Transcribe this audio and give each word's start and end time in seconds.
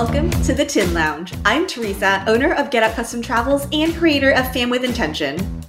welcome 0.00 0.30
to 0.30 0.54
the 0.54 0.64
Tin 0.64 0.94
Lounge. 0.94 1.34
I'm 1.44 1.66
Teresa, 1.66 2.24
owner 2.26 2.54
of 2.54 2.70
Get 2.70 2.82
Up 2.82 2.94
Custom 2.94 3.20
Travels 3.20 3.66
and 3.70 3.94
creator 3.94 4.30
of 4.30 4.50
Fam 4.50 4.70
with 4.70 4.82
Intention. 4.82 5.62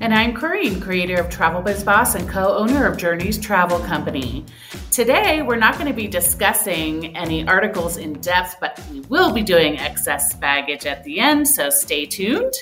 And 0.00 0.14
I'm 0.14 0.32
Corrine, 0.32 0.80
creator 0.80 1.16
of 1.16 1.28
Travel 1.28 1.60
Biz 1.60 1.84
Boss 1.84 2.14
and 2.14 2.26
co 2.26 2.56
owner 2.56 2.86
of 2.86 2.96
Journeys 2.96 3.36
Travel 3.38 3.78
Company. 3.80 4.46
Today, 4.90 5.42
we're 5.42 5.56
not 5.56 5.74
going 5.74 5.88
to 5.88 5.92
be 5.92 6.08
discussing 6.08 7.14
any 7.14 7.46
articles 7.46 7.98
in 7.98 8.14
depth, 8.14 8.56
but 8.62 8.82
we 8.90 9.00
will 9.10 9.34
be 9.34 9.42
doing 9.42 9.78
excess 9.78 10.34
baggage 10.36 10.86
at 10.86 11.04
the 11.04 11.20
end, 11.20 11.46
so 11.46 11.68
stay 11.68 12.06
tuned. 12.06 12.54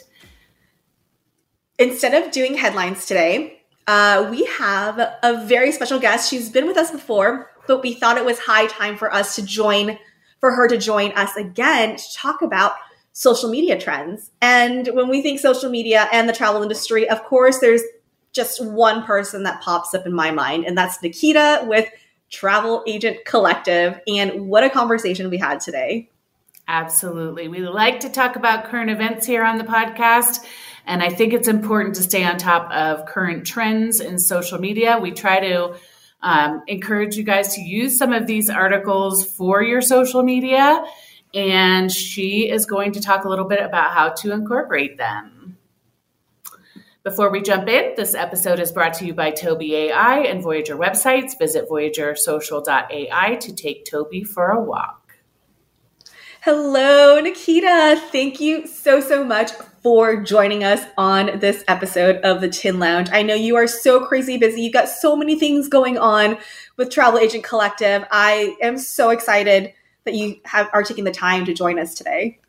Instead 1.79 2.25
of 2.25 2.33
doing 2.33 2.57
headlines 2.57 3.07
today, 3.07 3.61
uh, 3.87 4.27
we 4.33 4.47
have 4.47 4.99
a 4.99 5.47
very 5.47 5.71
special 5.71 6.01
guest. 6.01 6.29
She's 6.29 6.51
been 6.51 6.67
with 6.67 6.77
us 6.77 6.91
before, 6.91 7.53
but 7.69 7.85
we 7.85 7.95
thought 7.95 8.19
it 8.19 8.25
was 8.25 8.41
high 8.41 8.67
time 8.67 8.97
for 8.97 9.15
us 9.15 9.37
to 9.37 9.47
join, 9.47 9.97
for 10.45 10.53
her 10.53 10.69
to 10.69 10.77
join 10.77 11.11
us 11.13 11.35
again 11.37 11.97
to 11.97 12.13
talk 12.13 12.43
about 12.43 12.73
social 13.13 13.49
media 13.49 13.81
trends. 13.81 14.31
And 14.43 14.87
when 14.89 15.09
we 15.09 15.23
think 15.23 15.41
social 15.41 15.71
media 15.71 16.07
and 16.13 16.29
the 16.29 16.35
travel 16.35 16.63
industry, 16.63 17.09
of 17.09 17.25
course, 17.25 17.61
there's 17.61 17.81
just 18.33 18.63
one 18.63 19.05
person 19.05 19.45
that 19.45 19.63
pops 19.63 19.95
up 19.95 20.05
in 20.05 20.13
my 20.13 20.31
mind, 20.31 20.67
and 20.67 20.77
that's 20.77 21.03
Nikita 21.03 21.65
with 21.67 21.89
Travel 22.29 22.85
Agent 22.87 23.25
Collective. 23.25 23.99
And 24.07 24.47
what 24.47 24.65
a 24.65 24.69
conversation 24.69 25.31
we 25.31 25.39
had 25.39 25.61
today. 25.61 26.11
Absolutely. 26.69 27.49
We 27.49 27.61
like 27.61 28.01
to 28.01 28.11
talk 28.11 28.37
about 28.37 28.67
current 28.67 28.91
events 28.91 29.25
here 29.25 29.45
on 29.45 29.57
the 29.57 29.65
podcast. 29.65 30.45
And 30.85 31.03
I 31.03 31.09
think 31.09 31.33
it's 31.33 31.49
important 31.49 31.95
to 31.95 32.03
stay 32.03 32.23
on 32.23 32.37
top 32.37 32.71
of 32.71 33.07
current 33.07 33.47
trends 33.47 33.99
in 33.99 34.19
social 34.19 34.59
media. 34.59 34.99
We 34.99 35.13
try 35.13 35.41
to 35.41 35.77
um, 36.25 36.63
encourage 36.67 37.17
you 37.17 37.23
guys 37.23 37.55
to 37.55 37.61
use 37.61 37.99
some 37.99 38.13
of 38.13 38.27
these 38.27 38.49
articles 38.49 39.25
for 39.25 39.63
your 39.63 39.83
social 39.83 40.23
media. 40.23 40.83
And 41.35 41.93
she 41.93 42.49
is 42.49 42.65
going 42.65 42.93
to 42.93 43.01
talk 43.01 43.25
a 43.25 43.29
little 43.29 43.45
bit 43.45 43.63
about 43.63 43.91
how 43.91 44.09
to 44.21 44.33
incorporate 44.33 44.97
them. 44.97 45.59
Before 47.03 47.31
we 47.31 47.43
jump 47.43 47.69
in, 47.69 47.93
this 47.97 48.15
episode 48.15 48.59
is 48.59 48.73
brought 48.73 48.95
to 48.95 49.05
you 49.05 49.13
by 49.13 49.33
Toby 49.33 49.75
AI 49.77 50.21
and 50.21 50.43
Voyager 50.43 50.77
websites. 50.77 51.39
Visit 51.39 51.69
voyagersocial.ai 51.69 53.35
to 53.35 53.55
take 53.55 53.85
Toby 53.85 54.25
for 54.25 54.51
a 54.51 54.63
walk. 54.63 55.17
Hello, 56.41 57.21
Nikita. 57.21 58.01
Thank 58.11 58.41
you 58.41 58.67
so, 58.67 59.01
so 59.01 59.23
much 59.23 59.51
for 59.85 60.17
joining 60.17 60.65
us 60.65 60.83
on 60.97 61.39
this 61.41 61.63
episode 61.69 62.17
of 62.25 62.41
the 62.41 62.49
Tin 62.49 62.79
Lounge. 62.79 63.11
I 63.13 63.23
know 63.23 63.35
you 63.35 63.55
are 63.57 63.67
so 63.67 64.07
crazy 64.07 64.39
busy. 64.39 64.63
You've 64.63 64.73
got 64.73 64.89
so 64.89 65.15
many 65.15 65.39
things 65.39 65.69
going 65.69 65.99
on 65.99 66.39
with 66.79 66.89
Travel 66.89 67.21
Agent 67.21 67.45
Collective. 67.45 68.03
I 68.11 68.57
am 68.63 68.79
so 68.79 69.11
excited 69.11 69.75
that 70.07 70.15
you 70.15 70.41
have 70.47 70.71
are 70.73 70.83
taking 70.83 71.05
the 71.05 71.11
time 71.11 71.45
to 71.45 71.53
join 71.53 71.79
us 71.79 71.95
today. 71.95 72.41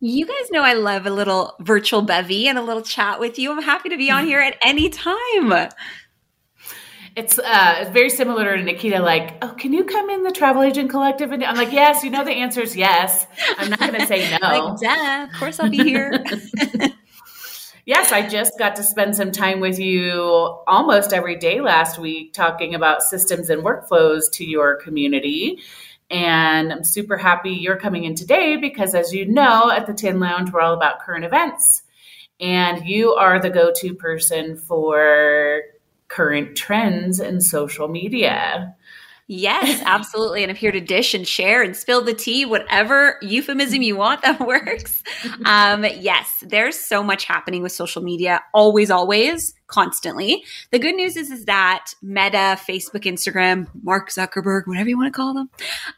You 0.00 0.26
guys 0.26 0.50
know 0.50 0.62
I 0.62 0.74
love 0.74 1.06
a 1.06 1.10
little 1.10 1.54
virtual 1.60 2.02
bevy 2.02 2.46
and 2.48 2.58
a 2.58 2.62
little 2.62 2.82
chat 2.82 3.18
with 3.18 3.38
you. 3.38 3.50
I'm 3.50 3.62
happy 3.62 3.88
to 3.88 3.96
be 3.96 4.10
on 4.10 4.26
here 4.26 4.40
at 4.40 4.58
any 4.62 4.90
time. 4.90 5.70
It's 7.18 7.36
uh, 7.36 7.90
very 7.92 8.10
similar 8.10 8.56
to 8.56 8.62
Nikita. 8.62 9.00
Like, 9.00 9.38
oh, 9.42 9.48
can 9.48 9.72
you 9.72 9.82
come 9.82 10.08
in 10.08 10.22
the 10.22 10.30
travel 10.30 10.62
agent 10.62 10.88
collective? 10.88 11.32
And 11.32 11.42
I'm 11.42 11.56
like, 11.56 11.72
yes. 11.72 12.04
You 12.04 12.10
know, 12.10 12.22
the 12.22 12.30
answer 12.30 12.60
is 12.60 12.76
yes. 12.76 13.26
I'm 13.56 13.70
not 13.70 13.80
going 13.80 13.94
to 13.94 14.06
say 14.06 14.30
no. 14.30 14.38
like, 14.40 14.80
duh, 14.80 15.24
of 15.24 15.32
course 15.32 15.58
I'll 15.58 15.68
be 15.68 15.78
here. 15.78 16.24
yes, 17.86 18.12
I 18.12 18.28
just 18.28 18.56
got 18.56 18.76
to 18.76 18.84
spend 18.84 19.16
some 19.16 19.32
time 19.32 19.58
with 19.58 19.80
you 19.80 20.22
almost 20.68 21.12
every 21.12 21.34
day 21.34 21.60
last 21.60 21.98
week 21.98 22.34
talking 22.34 22.76
about 22.76 23.02
systems 23.02 23.50
and 23.50 23.64
workflows 23.64 24.30
to 24.34 24.44
your 24.44 24.76
community. 24.76 25.58
And 26.10 26.72
I'm 26.72 26.84
super 26.84 27.16
happy 27.16 27.50
you're 27.50 27.80
coming 27.80 28.04
in 28.04 28.14
today 28.14 28.58
because, 28.58 28.94
as 28.94 29.12
you 29.12 29.26
know, 29.26 29.72
at 29.72 29.88
the 29.88 29.92
Tin 29.92 30.20
Lounge, 30.20 30.52
we're 30.52 30.60
all 30.60 30.74
about 30.74 31.00
current 31.00 31.24
events. 31.24 31.82
And 32.38 32.86
you 32.86 33.14
are 33.14 33.40
the 33.40 33.50
go 33.50 33.72
to 33.74 33.94
person 33.94 34.56
for 34.56 35.62
current 36.08 36.56
trends 36.56 37.20
in 37.20 37.40
social 37.40 37.88
media. 37.88 38.74
Yes, 39.30 39.82
absolutely. 39.86 40.42
And 40.42 40.50
I'm 40.50 40.56
here 40.56 40.72
to 40.72 40.80
dish 40.80 41.12
and 41.12 41.28
share 41.28 41.62
and 41.62 41.76
spill 41.76 42.02
the 42.02 42.14
tea, 42.14 42.46
whatever 42.46 43.18
euphemism 43.20 43.82
you 43.82 43.94
want 43.94 44.22
that 44.24 44.40
works. 44.40 45.02
Um, 45.44 45.84
yes, 45.84 46.42
there's 46.46 46.78
so 46.78 47.02
much 47.02 47.24
happening 47.24 47.62
with 47.62 47.72
social 47.72 48.02
media, 48.02 48.42
always, 48.54 48.90
always, 48.90 49.54
constantly. 49.66 50.44
The 50.70 50.78
good 50.78 50.94
news 50.94 51.16
is, 51.16 51.30
is 51.30 51.44
that 51.44 51.92
Meta, 52.00 52.58
Facebook, 52.66 53.02
Instagram, 53.02 53.68
Mark 53.82 54.08
Zuckerberg, 54.08 54.66
whatever 54.66 54.88
you 54.88 54.96
want 54.96 55.12
to 55.12 55.16
call 55.16 55.34
them, 55.34 55.50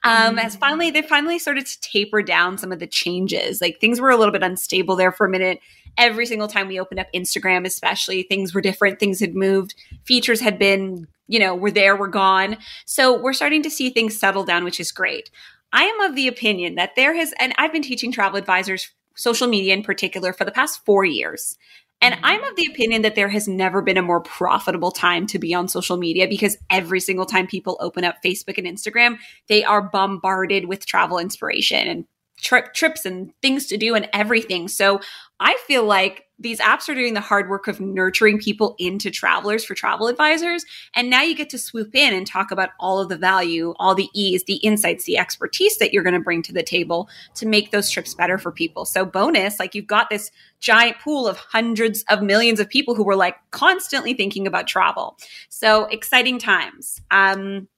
um, 0.03 0.37
has 0.37 0.57
finally, 0.57 0.91
they 0.91 1.03
finally 1.03 1.39
started 1.39 1.67
to 1.67 1.81
taper 1.81 2.23
down 2.23 2.59
some 2.59 2.73
of 2.73 2.81
the 2.81 2.87
changes. 2.89 3.61
Like 3.61 3.81
things 3.81 4.01
were 4.01 4.11
a 4.11 4.17
little 4.17 4.33
bit 4.33 4.43
unstable 4.43 4.97
there 4.97 5.13
for 5.13 5.25
a 5.25 5.31
minute 5.31 5.61
every 5.99 6.27
single 6.27 6.49
time 6.49 6.69
we 6.69 6.81
opened 6.81 7.01
up 7.01 7.07
Instagram, 7.15 7.67
especially 7.67 8.23
things 8.23 8.55
were 8.55 8.61
different, 8.61 8.99
things 8.99 9.21
had 9.21 9.35
moved, 9.35 9.75
features 10.11 10.41
had 10.41 10.59
been, 10.59 11.07
you 11.29 11.39
know, 11.39 11.55
were 11.55 11.71
there, 11.71 11.95
were 11.95 12.09
gone. 12.09 12.57
So 12.85 13.17
we're 13.17 13.33
starting 13.33 13.63
to 13.63 13.71
see 13.71 13.91
things 13.91 14.19
settle 14.19 14.43
down, 14.43 14.65
which 14.65 14.81
is 14.81 14.91
great. 14.91 15.31
I 15.73 15.85
am 15.85 16.01
of 16.01 16.17
the 16.17 16.27
opinion 16.27 16.75
that 16.75 16.97
there 16.97 17.15
has, 17.15 17.33
and 17.39 17.55
I've 17.59 17.73
been 17.73 17.81
teaching 17.81 18.11
travel 18.11 18.37
advisors, 18.37 18.91
social 19.15 19.47
media 19.47 19.73
in 19.73 19.85
particular, 19.85 20.33
for 20.33 20.45
the 20.45 20.51
past 20.51 20.85
four 20.85 21.05
years. 21.05 21.57
And 22.01 22.17
mm-hmm. 22.17 22.25
I'm 22.25 22.43
of 22.43 22.57
the 22.57 22.67
opinion 22.73 23.03
that 23.03 23.15
there 23.15 23.29
has 23.29 23.47
never 23.47 23.83
been 23.83 23.99
a 23.99 24.03
more 24.03 24.21
profitable 24.21 24.91
time 24.91 25.29
to 25.29 25.39
be 25.39 25.55
on 25.55 25.69
social 25.69 25.97
media 25.97 26.27
because 26.27 26.59
every 26.71 26.99
single 26.99 27.25
time 27.25 27.47
people 27.47 27.79
open 27.79 28.03
up 28.03 28.17
Facebook 28.25 28.59
and 28.59 28.67
Instagram, 28.67 29.19
they 29.47 29.63
are 29.63 29.81
bombarded 29.81 30.65
with 30.65 30.87
travel 30.87 31.21
inspiration 31.21 31.87
and 31.87 32.05
trip 32.41 32.75
trips 32.75 33.07
and 33.07 33.33
things 33.43 33.67
to 33.67 33.77
do 33.77 33.95
and 33.95 34.09
everything. 34.13 34.67
So 34.67 35.01
I 35.39 35.57
feel 35.69 35.85
like 35.85 36.25
these 36.41 36.59
apps 36.59 36.89
are 36.89 36.95
doing 36.95 37.15
the 37.15 37.21
hard 37.21 37.49
work 37.51 37.69
of 37.69 37.81
nurturing 37.81 38.39
people 38.39 38.75
into 38.79 39.11
travelers 39.11 39.65
for 39.65 39.75
travel 39.75 40.09
advisors. 40.09 40.65
And 40.95 41.11
now 41.11 41.23
you 41.23 41.37
get 41.37 41.51
to 41.51 41.59
swoop 41.59 41.95
in 41.95 42.15
and 42.15 42.27
talk 42.27 42.51
about 42.51 42.71
all 42.81 42.99
of 42.99 43.11
the 43.11 43.17
value, 43.17 43.75
all 43.79 43.95
the 43.95 44.09
ease, 44.15 44.45
the 44.45 44.57
insights, 44.57 45.05
the 45.05 45.19
expertise 45.19 45.77
that 45.79 45.93
you're 45.93 46.03
going 46.03 46.15
to 46.15 46.21
bring 46.21 46.43
to 46.43 46.53
the 46.53 46.63
table 46.63 47.09
to 47.35 47.47
make 47.47 47.71
those 47.71 47.91
trips 47.91 48.15
better 48.15 48.39
for 48.39 48.51
people. 48.51 48.87
So, 48.87 49.05
bonus, 49.05 49.61
like 49.61 49.75
you've 49.75 49.87
got 49.87 50.09
this 50.09 50.31
giant 50.61 50.99
pool 50.99 51.29
of 51.29 51.37
hundreds 51.37 52.05
of 52.09 52.23
millions 52.23 52.59
of 52.59 52.69
people 52.69 52.95
who 52.95 53.05
were 53.05 53.17
like 53.17 53.37
constantly 53.51 54.15
thinking 54.15 54.47
about 54.47 54.67
travel. 54.67 55.19
So, 55.51 55.85
exciting 55.87 56.39
times. 56.39 57.01
Um, 57.11 57.69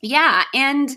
yeah. 0.00 0.44
And 0.54 0.90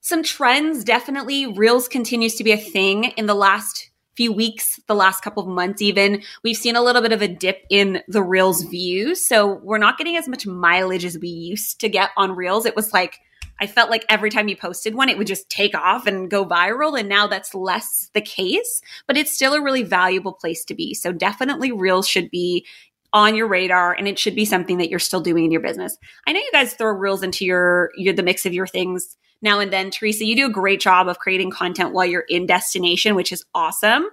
some 0.00 0.22
trends 0.22 0.84
definitely, 0.84 1.46
Reels 1.46 1.88
continues 1.88 2.34
to 2.36 2.44
be 2.44 2.52
a 2.52 2.56
thing 2.56 3.04
in 3.16 3.26
the 3.26 3.34
last 3.34 3.90
few 4.16 4.32
weeks, 4.32 4.78
the 4.86 4.94
last 4.94 5.22
couple 5.22 5.42
of 5.42 5.48
months, 5.48 5.80
even, 5.80 6.22
we've 6.42 6.56
seen 6.56 6.76
a 6.76 6.82
little 6.82 7.02
bit 7.02 7.12
of 7.12 7.22
a 7.22 7.28
dip 7.28 7.64
in 7.70 8.02
the 8.08 8.22
Reels 8.22 8.62
views. 8.62 9.26
So 9.26 9.60
we're 9.62 9.78
not 9.78 9.98
getting 9.98 10.16
as 10.16 10.28
much 10.28 10.46
mileage 10.46 11.04
as 11.04 11.18
we 11.18 11.28
used 11.28 11.80
to 11.80 11.88
get 11.88 12.10
on 12.16 12.36
Reels. 12.36 12.66
It 12.66 12.76
was 12.76 12.92
like, 12.92 13.20
I 13.60 13.66
felt 13.66 13.90
like 13.90 14.04
every 14.08 14.30
time 14.30 14.48
you 14.48 14.56
posted 14.56 14.94
one, 14.94 15.08
it 15.08 15.16
would 15.16 15.26
just 15.26 15.48
take 15.48 15.74
off 15.74 16.06
and 16.06 16.30
go 16.30 16.44
viral. 16.44 16.98
And 16.98 17.08
now 17.08 17.26
that's 17.26 17.54
less 17.54 18.10
the 18.12 18.20
case, 18.20 18.82
but 19.06 19.16
it's 19.16 19.32
still 19.32 19.54
a 19.54 19.62
really 19.62 19.84
valuable 19.84 20.32
place 20.32 20.64
to 20.64 20.74
be. 20.74 20.94
So 20.94 21.12
definitely 21.12 21.70
Reels 21.70 22.08
should 22.08 22.30
be 22.30 22.66
on 23.12 23.34
your 23.34 23.46
radar 23.46 23.92
and 23.92 24.08
it 24.08 24.18
should 24.18 24.34
be 24.34 24.44
something 24.44 24.78
that 24.78 24.88
you're 24.88 24.98
still 24.98 25.20
doing 25.20 25.44
in 25.44 25.50
your 25.50 25.60
business. 25.60 25.98
I 26.26 26.32
know 26.32 26.40
you 26.40 26.50
guys 26.52 26.74
throw 26.74 26.90
reels 26.92 27.22
into 27.22 27.44
your, 27.44 27.90
your 27.96 28.14
the 28.14 28.22
mix 28.22 28.46
of 28.46 28.54
your 28.54 28.66
things 28.66 29.16
now 29.42 29.58
and 29.58 29.72
then. 29.72 29.90
Teresa, 29.90 30.24
you 30.24 30.36
do 30.36 30.46
a 30.46 30.50
great 30.50 30.80
job 30.80 31.08
of 31.08 31.18
creating 31.18 31.50
content 31.50 31.92
while 31.92 32.06
you're 32.06 32.24
in 32.28 32.46
destination, 32.46 33.14
which 33.14 33.32
is 33.32 33.44
awesome. 33.54 34.06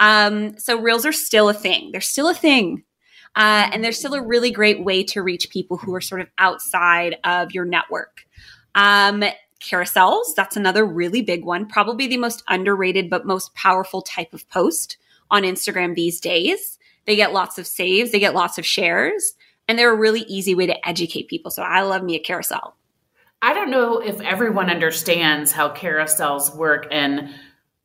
Um, 0.00 0.58
so 0.58 0.78
reels 0.78 1.06
are 1.06 1.12
still 1.12 1.48
a 1.48 1.54
thing. 1.54 1.90
They're 1.92 2.00
still 2.00 2.28
a 2.28 2.34
thing. 2.34 2.84
Uh, 3.36 3.68
and 3.72 3.82
they're 3.82 3.92
still 3.92 4.14
a 4.14 4.22
really 4.22 4.52
great 4.52 4.84
way 4.84 5.02
to 5.02 5.22
reach 5.22 5.50
people 5.50 5.76
who 5.76 5.92
are 5.94 6.00
sort 6.00 6.20
of 6.20 6.28
outside 6.38 7.16
of 7.24 7.52
your 7.52 7.64
network. 7.64 8.24
Um, 8.76 9.24
carousels, 9.60 10.34
that's 10.36 10.56
another 10.56 10.84
really 10.84 11.22
big 11.22 11.44
one. 11.44 11.66
Probably 11.66 12.06
the 12.06 12.16
most 12.16 12.44
underrated 12.48 13.10
but 13.10 13.26
most 13.26 13.52
powerful 13.54 14.02
type 14.02 14.32
of 14.32 14.48
post 14.48 14.98
on 15.30 15.42
Instagram 15.42 15.94
these 15.94 16.20
days. 16.20 16.78
They 17.06 17.16
get 17.16 17.32
lots 17.32 17.58
of 17.58 17.66
saves, 17.66 18.12
they 18.12 18.18
get 18.18 18.34
lots 18.34 18.58
of 18.58 18.66
shares, 18.66 19.34
and 19.68 19.78
they're 19.78 19.92
a 19.92 19.96
really 19.96 20.22
easy 20.22 20.54
way 20.54 20.66
to 20.66 20.88
educate 20.88 21.28
people. 21.28 21.50
So 21.50 21.62
I 21.62 21.82
love 21.82 22.02
me 22.02 22.16
a 22.16 22.20
carousel. 22.20 22.76
I 23.42 23.52
don't 23.52 23.70
know 23.70 23.98
if 23.98 24.20
everyone 24.20 24.70
understands 24.70 25.52
how 25.52 25.68
carousels 25.68 26.54
work. 26.56 26.86
And 26.90 27.34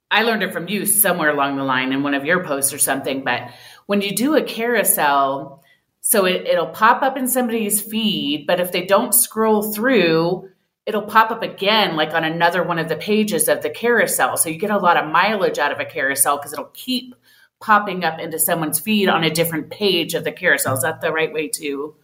I 0.09 0.23
learned 0.23 0.43
it 0.43 0.53
from 0.53 0.69
you 0.69 0.85
somewhere 0.85 1.29
along 1.29 1.57
the 1.57 1.63
line 1.63 1.91
in 1.91 2.01
one 2.01 2.13
of 2.13 2.25
your 2.25 2.43
posts 2.45 2.73
or 2.73 2.77
something. 2.77 3.23
But 3.23 3.51
when 3.85 4.01
you 4.01 4.15
do 4.15 4.35
a 4.35 4.41
carousel, 4.41 5.61
so 5.99 6.25
it, 6.25 6.47
it'll 6.47 6.67
pop 6.67 7.01
up 7.01 7.17
in 7.17 7.27
somebody's 7.27 7.81
feed, 7.81 8.45
but 8.47 8.59
if 8.59 8.71
they 8.71 8.85
don't 8.85 9.13
scroll 9.13 9.73
through, 9.73 10.49
it'll 10.85 11.03
pop 11.03 11.29
up 11.29 11.43
again, 11.43 11.95
like 11.95 12.13
on 12.13 12.23
another 12.23 12.63
one 12.63 12.79
of 12.79 12.87
the 12.87 12.95
pages 12.95 13.47
of 13.47 13.61
the 13.61 13.69
carousel. 13.69 14.37
So 14.37 14.49
you 14.49 14.57
get 14.57 14.71
a 14.71 14.77
lot 14.77 14.97
of 14.97 15.11
mileage 15.11 15.59
out 15.59 15.71
of 15.71 15.79
a 15.79 15.85
carousel 15.85 16.37
because 16.37 16.53
it'll 16.53 16.71
keep 16.73 17.15
popping 17.61 18.03
up 18.03 18.19
into 18.19 18.39
someone's 18.39 18.79
feed 18.79 19.09
on 19.09 19.23
a 19.23 19.29
different 19.29 19.69
page 19.69 20.13
of 20.13 20.23
the 20.23 20.31
carousel. 20.31 20.75
Is 20.75 20.81
that 20.81 21.01
the 21.01 21.11
right 21.11 21.31
way 21.31 21.47
to 21.49 21.95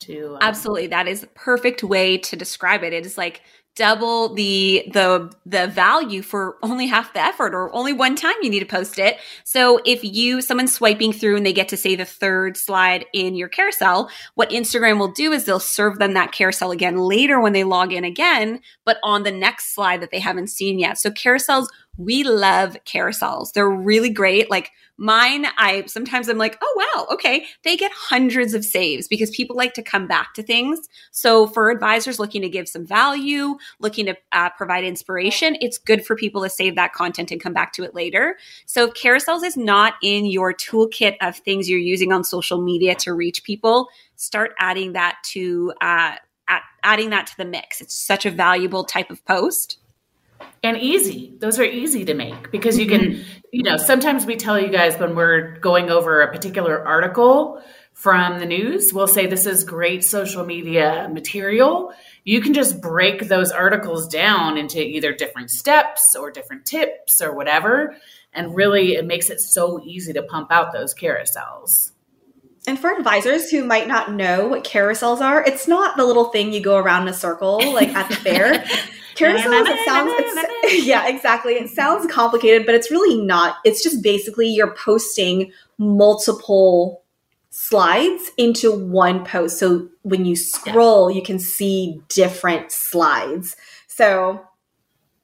to 0.00 0.32
um, 0.32 0.38
absolutely 0.40 0.88
that 0.88 1.06
is 1.06 1.20
the 1.20 1.26
perfect 1.28 1.84
way 1.84 2.18
to 2.18 2.34
describe 2.34 2.82
it 2.82 2.92
it 2.92 3.06
is 3.06 3.16
like 3.16 3.40
double 3.74 4.34
the 4.34 4.84
the 4.92 5.32
the 5.46 5.66
value 5.68 6.20
for 6.20 6.56
only 6.62 6.86
half 6.86 7.12
the 7.14 7.20
effort 7.20 7.54
or 7.54 7.74
only 7.74 7.92
one 7.92 8.14
time 8.14 8.34
you 8.42 8.50
need 8.50 8.60
to 8.60 8.66
post 8.66 8.98
it. 8.98 9.16
So 9.44 9.80
if 9.86 10.04
you 10.04 10.42
someone's 10.42 10.74
swiping 10.74 11.12
through 11.12 11.36
and 11.36 11.46
they 11.46 11.54
get 11.54 11.68
to 11.68 11.76
say 11.76 11.94
the 11.94 12.04
third 12.04 12.56
slide 12.56 13.06
in 13.14 13.34
your 13.34 13.48
carousel, 13.48 14.10
what 14.34 14.50
Instagram 14.50 14.98
will 14.98 15.12
do 15.12 15.32
is 15.32 15.44
they'll 15.44 15.58
serve 15.58 15.98
them 15.98 16.12
that 16.14 16.32
carousel 16.32 16.70
again 16.70 16.98
later 16.98 17.40
when 17.40 17.54
they 17.54 17.64
log 17.64 17.92
in 17.92 18.04
again, 18.04 18.60
but 18.84 18.98
on 19.02 19.22
the 19.22 19.32
next 19.32 19.74
slide 19.74 20.02
that 20.02 20.10
they 20.10 20.20
haven't 20.20 20.48
seen 20.48 20.78
yet. 20.78 20.98
So 20.98 21.10
carousels 21.10 21.68
we 21.98 22.24
love 22.24 22.76
carousels. 22.84 23.52
They're 23.52 23.68
really 23.68 24.08
great. 24.08 24.50
Like 24.50 24.72
mine, 24.96 25.46
I 25.58 25.84
sometimes 25.86 26.28
I'm 26.28 26.38
like, 26.38 26.58
oh 26.62 26.74
wow, 26.94 27.06
okay. 27.12 27.44
They 27.64 27.76
get 27.76 27.92
hundreds 27.92 28.54
of 28.54 28.64
saves 28.64 29.08
because 29.08 29.30
people 29.30 29.56
like 29.56 29.74
to 29.74 29.82
come 29.82 30.06
back 30.06 30.32
to 30.34 30.42
things. 30.42 30.88
So 31.10 31.46
for 31.46 31.70
advisors 31.70 32.18
looking 32.18 32.40
to 32.42 32.48
give 32.48 32.68
some 32.68 32.86
value, 32.86 33.56
looking 33.78 34.06
to 34.06 34.16
uh, 34.32 34.50
provide 34.50 34.84
inspiration, 34.84 35.56
it's 35.60 35.76
good 35.76 36.04
for 36.04 36.16
people 36.16 36.42
to 36.42 36.48
save 36.48 36.76
that 36.76 36.94
content 36.94 37.30
and 37.30 37.42
come 37.42 37.52
back 37.52 37.72
to 37.74 37.84
it 37.84 37.94
later. 37.94 38.36
So 38.64 38.86
if 38.86 38.94
carousels 38.94 39.44
is 39.44 39.56
not 39.56 39.94
in 40.02 40.24
your 40.24 40.54
toolkit 40.54 41.16
of 41.20 41.36
things 41.36 41.68
you're 41.68 41.78
using 41.78 42.12
on 42.12 42.24
social 42.24 42.62
media 42.62 42.94
to 42.96 43.12
reach 43.12 43.44
people, 43.44 43.88
start 44.16 44.54
adding 44.58 44.94
that 44.94 45.18
to 45.24 45.74
uh, 45.80 46.16
adding 46.82 47.10
that 47.10 47.26
to 47.28 47.36
the 47.36 47.44
mix. 47.44 47.80
It's 47.80 47.94
such 47.94 48.26
a 48.26 48.30
valuable 48.30 48.84
type 48.84 49.10
of 49.10 49.24
post 49.24 49.78
and 50.62 50.76
easy. 50.76 51.34
Those 51.38 51.58
are 51.58 51.64
easy 51.64 52.04
to 52.04 52.14
make 52.14 52.50
because 52.50 52.78
you 52.78 52.86
can, 52.86 53.00
mm-hmm. 53.00 53.22
you 53.52 53.62
know, 53.62 53.76
sometimes 53.76 54.26
we 54.26 54.36
tell 54.36 54.58
you 54.60 54.68
guys 54.68 54.98
when 54.98 55.14
we're 55.14 55.58
going 55.58 55.90
over 55.90 56.22
a 56.22 56.32
particular 56.32 56.86
article 56.86 57.62
from 57.92 58.38
the 58.38 58.46
news, 58.46 58.92
we'll 58.92 59.06
say 59.06 59.26
this 59.26 59.46
is 59.46 59.64
great 59.64 60.02
social 60.04 60.44
media 60.44 61.08
material. 61.12 61.92
You 62.24 62.40
can 62.40 62.54
just 62.54 62.80
break 62.80 63.28
those 63.28 63.52
articles 63.52 64.08
down 64.08 64.56
into 64.56 64.80
either 64.80 65.12
different 65.12 65.50
steps 65.50 66.14
or 66.18 66.30
different 66.30 66.64
tips 66.64 67.20
or 67.20 67.34
whatever. 67.34 67.96
And 68.32 68.56
really, 68.56 68.94
it 68.94 69.04
makes 69.04 69.28
it 69.30 69.40
so 69.40 69.80
easy 69.84 70.12
to 70.14 70.22
pump 70.22 70.50
out 70.50 70.72
those 70.72 70.94
carousels. 70.94 71.92
And 72.66 72.78
for 72.78 72.92
advisors 72.92 73.50
who 73.50 73.64
might 73.64 73.88
not 73.88 74.12
know 74.12 74.46
what 74.46 74.64
carousels 74.64 75.20
are, 75.20 75.44
it's 75.44 75.66
not 75.66 75.96
the 75.96 76.04
little 76.04 76.26
thing 76.26 76.52
you 76.52 76.60
go 76.60 76.76
around 76.76 77.02
in 77.02 77.08
a 77.08 77.14
circle 77.14 77.72
like 77.72 77.88
at 77.90 78.08
the 78.08 78.16
fair. 78.16 78.64
Carousels, 79.14 79.66
it 79.68 79.86
sounds, 79.86 80.12
it's, 80.14 80.84
yeah, 80.86 81.08
exactly. 81.08 81.54
It 81.54 81.68
sounds 81.70 82.10
complicated, 82.10 82.66
but 82.66 82.74
it's 82.74 82.90
really 82.90 83.20
not. 83.20 83.56
It's 83.64 83.82
just 83.82 84.02
basically 84.02 84.48
you're 84.48 84.74
posting 84.74 85.52
multiple 85.78 87.02
slides 87.50 88.30
into 88.38 88.72
one 88.72 89.24
post. 89.24 89.58
So 89.58 89.88
when 90.02 90.24
you 90.24 90.36
scroll, 90.36 91.10
you 91.10 91.22
can 91.22 91.38
see 91.38 92.00
different 92.08 92.72
slides. 92.72 93.56
So 93.86 94.46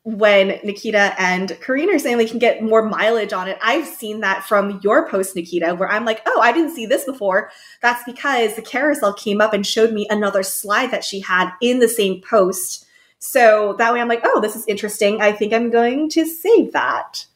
when 0.05 0.59
Nikita 0.65 1.15
and 1.19 1.59
Karina 1.61 1.95
are 1.95 1.99
saying 1.99 2.19
they 2.19 2.27
can 2.27 2.39
get 2.39 2.63
more 2.63 2.83
mileage 2.83 3.33
on 3.33 3.49
it, 3.49 3.59
I've 3.63 3.87
seen 3.87 4.21
that 4.21 4.45
from 4.45 4.81
your 4.83 5.09
post, 5.09 5.37
Nikita, 5.37 5.75
where 5.75 5.91
I'm 5.91 6.05
like, 6.05 6.23
oh, 6.27 6.41
I 6.41 6.53
didn't 6.53 6.75
see 6.75 6.87
this 6.87 7.05
before. 7.05 7.51
That's 7.83 8.05
because 8.05 8.57
the 8.57 8.63
carousel 8.63 9.13
came 9.15 9.41
up 9.41 9.53
and 9.53 9.67
showed 9.67 9.93
me 9.93 10.07
another 10.09 10.43
slide 10.43 10.91
that 10.91 11.05
she 11.05 11.21
had 11.21 11.51
in 11.61 11.79
the 11.79 11.89
same 11.89 12.23
post 12.23 12.87
so 13.19 13.75
that 13.79 13.93
way 13.93 14.01
I'm 14.01 14.09
like, 14.09 14.23
oh, 14.25 14.41
this 14.41 14.57
is 14.57 14.65
interesting. 14.67 15.21
I 15.21 15.33
think 15.33 15.53
I'm 15.53 15.71
going 15.71 16.09
to 16.11 16.27
save 16.27 16.73
that. 16.73 17.27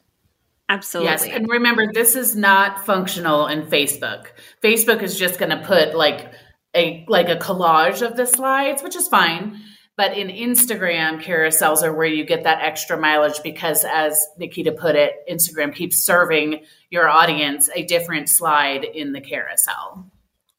Absolutely. 0.69 1.11
Yes. 1.11 1.25
And 1.25 1.47
remember, 1.49 1.91
this 1.91 2.15
is 2.15 2.35
not 2.35 2.85
functional 2.85 3.47
in 3.47 3.63
Facebook. 3.63 4.27
Facebook 4.63 5.01
is 5.03 5.17
just 5.17 5.37
going 5.37 5.51
to 5.51 5.65
put 5.65 5.93
like 5.93 6.31
a 6.75 7.05
like 7.07 7.29
a 7.29 7.35
collage 7.35 8.01
of 8.01 8.15
the 8.15 8.25
slides, 8.25 8.81
which 8.81 8.95
is 8.95 9.07
fine. 9.07 9.61
But 9.95 10.17
in 10.17 10.29
Instagram, 10.29 11.21
carousels 11.21 11.83
are 11.83 11.93
where 11.93 12.07
you 12.07 12.25
get 12.25 12.45
that 12.45 12.63
extra 12.63 12.97
mileage 12.97 13.43
because, 13.43 13.85
as 13.85 14.19
Nikita 14.39 14.71
put 14.71 14.95
it, 14.95 15.13
Instagram 15.29 15.75
keeps 15.75 15.97
serving 15.97 16.63
your 16.89 17.07
audience 17.07 17.69
a 17.75 17.83
different 17.83 18.27
slide 18.27 18.83
in 18.85 19.11
the 19.11 19.21
carousel. 19.21 20.09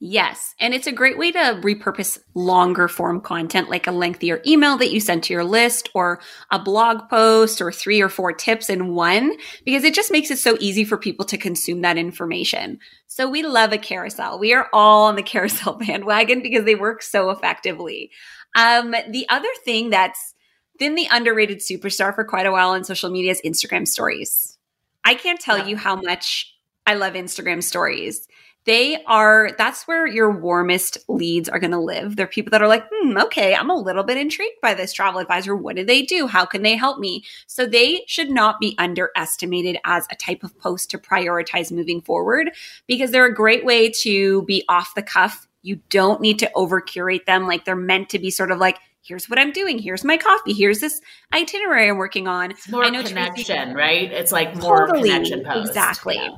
Yes. 0.06 0.54
And 0.60 0.74
it's 0.74 0.86
a 0.86 0.92
great 0.92 1.16
way 1.16 1.32
to 1.32 1.38
repurpose 1.38 2.18
longer 2.34 2.88
form 2.88 3.22
content 3.22 3.70
like 3.70 3.86
a 3.86 3.90
lengthier 3.90 4.42
email 4.46 4.76
that 4.76 4.92
you 4.92 5.00
send 5.00 5.22
to 5.22 5.32
your 5.32 5.44
list 5.44 5.88
or 5.94 6.20
a 6.50 6.58
blog 6.58 7.08
post 7.08 7.62
or 7.62 7.72
three 7.72 8.02
or 8.02 8.10
four 8.10 8.30
tips 8.30 8.68
in 8.68 8.94
one 8.94 9.32
because 9.64 9.82
it 9.82 9.94
just 9.94 10.12
makes 10.12 10.30
it 10.30 10.38
so 10.38 10.58
easy 10.60 10.84
for 10.84 10.98
people 10.98 11.24
to 11.24 11.38
consume 11.38 11.80
that 11.80 11.96
information. 11.96 12.80
So 13.06 13.30
we 13.30 13.42
love 13.42 13.72
a 13.72 13.78
carousel. 13.78 14.38
We 14.38 14.52
are 14.52 14.68
all 14.74 15.04
on 15.04 15.16
the 15.16 15.22
carousel 15.32 15.72
bandwagon 15.72 16.42
because 16.42 16.66
they 16.66 16.74
work 16.74 17.00
so 17.00 17.30
effectively. 17.30 18.10
Um, 18.54 18.94
the 19.08 19.26
other 19.30 19.48
thing 19.64 19.88
that's 19.88 20.34
been 20.78 20.96
the 20.96 21.08
underrated 21.10 21.60
superstar 21.60 22.14
for 22.14 22.24
quite 22.24 22.44
a 22.44 22.52
while 22.52 22.68
on 22.68 22.84
social 22.84 23.08
media 23.08 23.30
is 23.30 23.40
Instagram 23.42 23.88
stories. 23.88 24.58
I 25.02 25.14
can't 25.14 25.40
tell 25.40 25.66
you 25.66 25.78
how 25.78 25.96
much 25.96 26.54
I 26.86 26.92
love 26.92 27.14
Instagram 27.14 27.62
stories 27.62 28.28
they 28.64 29.02
are 29.04 29.50
that's 29.58 29.86
where 29.86 30.06
your 30.06 30.30
warmest 30.30 30.98
leads 31.08 31.48
are 31.48 31.58
going 31.58 31.70
to 31.70 31.78
live 31.78 32.16
they're 32.16 32.26
people 32.26 32.50
that 32.50 32.62
are 32.62 32.68
like 32.68 32.84
hmm 32.92 33.16
okay 33.18 33.54
i'm 33.54 33.70
a 33.70 33.76
little 33.76 34.02
bit 34.02 34.16
intrigued 34.16 34.60
by 34.62 34.74
this 34.74 34.92
travel 34.92 35.20
advisor 35.20 35.54
what 35.54 35.76
do 35.76 35.84
they 35.84 36.02
do 36.02 36.26
how 36.26 36.44
can 36.44 36.62
they 36.62 36.76
help 36.76 36.98
me 36.98 37.24
so 37.46 37.66
they 37.66 38.02
should 38.06 38.30
not 38.30 38.58
be 38.60 38.74
underestimated 38.78 39.78
as 39.84 40.06
a 40.10 40.16
type 40.16 40.42
of 40.42 40.56
post 40.58 40.90
to 40.90 40.98
prioritize 40.98 41.72
moving 41.72 42.00
forward 42.00 42.50
because 42.86 43.10
they're 43.10 43.26
a 43.26 43.34
great 43.34 43.64
way 43.64 43.90
to 43.90 44.42
be 44.42 44.64
off 44.68 44.94
the 44.94 45.02
cuff 45.02 45.48
you 45.62 45.80
don't 45.88 46.20
need 46.20 46.38
to 46.38 46.50
over 46.54 46.80
curate 46.80 47.26
them 47.26 47.46
like 47.46 47.64
they're 47.64 47.76
meant 47.76 48.08
to 48.08 48.18
be 48.18 48.30
sort 48.30 48.50
of 48.50 48.58
like 48.58 48.78
here's 49.06 49.28
what 49.28 49.38
I'm 49.38 49.52
doing. 49.52 49.78
Here's 49.78 50.02
my 50.02 50.16
coffee. 50.16 50.54
Here's 50.54 50.80
this 50.80 51.00
itinerary 51.32 51.90
I'm 51.90 51.98
working 51.98 52.26
on. 52.26 52.50
It's 52.50 52.68
more 52.70 52.84
I 52.84 52.88
know 52.88 53.02
connection, 53.02 53.44
Tracy, 53.44 53.74
right? 53.74 54.10
It's 54.10 54.32
like 54.32 54.56
more 54.56 54.86
totally, 54.86 55.10
connection 55.10 55.44
post. 55.44 55.68
Exactly. 55.68 56.16
Yeah. 56.16 56.36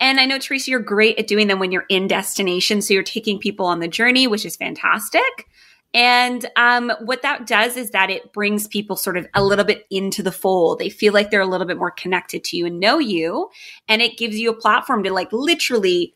And 0.00 0.20
I 0.20 0.26
know, 0.26 0.38
Teresa, 0.38 0.70
you're 0.70 0.80
great 0.80 1.18
at 1.18 1.26
doing 1.26 1.46
them 1.46 1.58
when 1.58 1.72
you're 1.72 1.86
in 1.88 2.08
destination. 2.08 2.82
So 2.82 2.94
you're 2.94 3.02
taking 3.02 3.38
people 3.38 3.66
on 3.66 3.80
the 3.80 3.88
journey, 3.88 4.26
which 4.26 4.44
is 4.44 4.56
fantastic. 4.56 5.48
And 5.94 6.44
um, 6.56 6.92
what 7.02 7.22
that 7.22 7.46
does 7.46 7.76
is 7.76 7.90
that 7.90 8.10
it 8.10 8.32
brings 8.32 8.66
people 8.66 8.96
sort 8.96 9.16
of 9.16 9.28
a 9.32 9.44
little 9.44 9.64
bit 9.64 9.86
into 9.90 10.24
the 10.24 10.32
fold. 10.32 10.80
They 10.80 10.90
feel 10.90 11.12
like 11.12 11.30
they're 11.30 11.40
a 11.40 11.46
little 11.46 11.68
bit 11.68 11.78
more 11.78 11.92
connected 11.92 12.42
to 12.44 12.56
you 12.56 12.66
and 12.66 12.80
know 12.80 12.98
you. 12.98 13.48
And 13.88 14.02
it 14.02 14.18
gives 14.18 14.36
you 14.36 14.50
a 14.50 14.56
platform 14.56 15.04
to 15.04 15.12
like 15.12 15.32
literally 15.32 16.14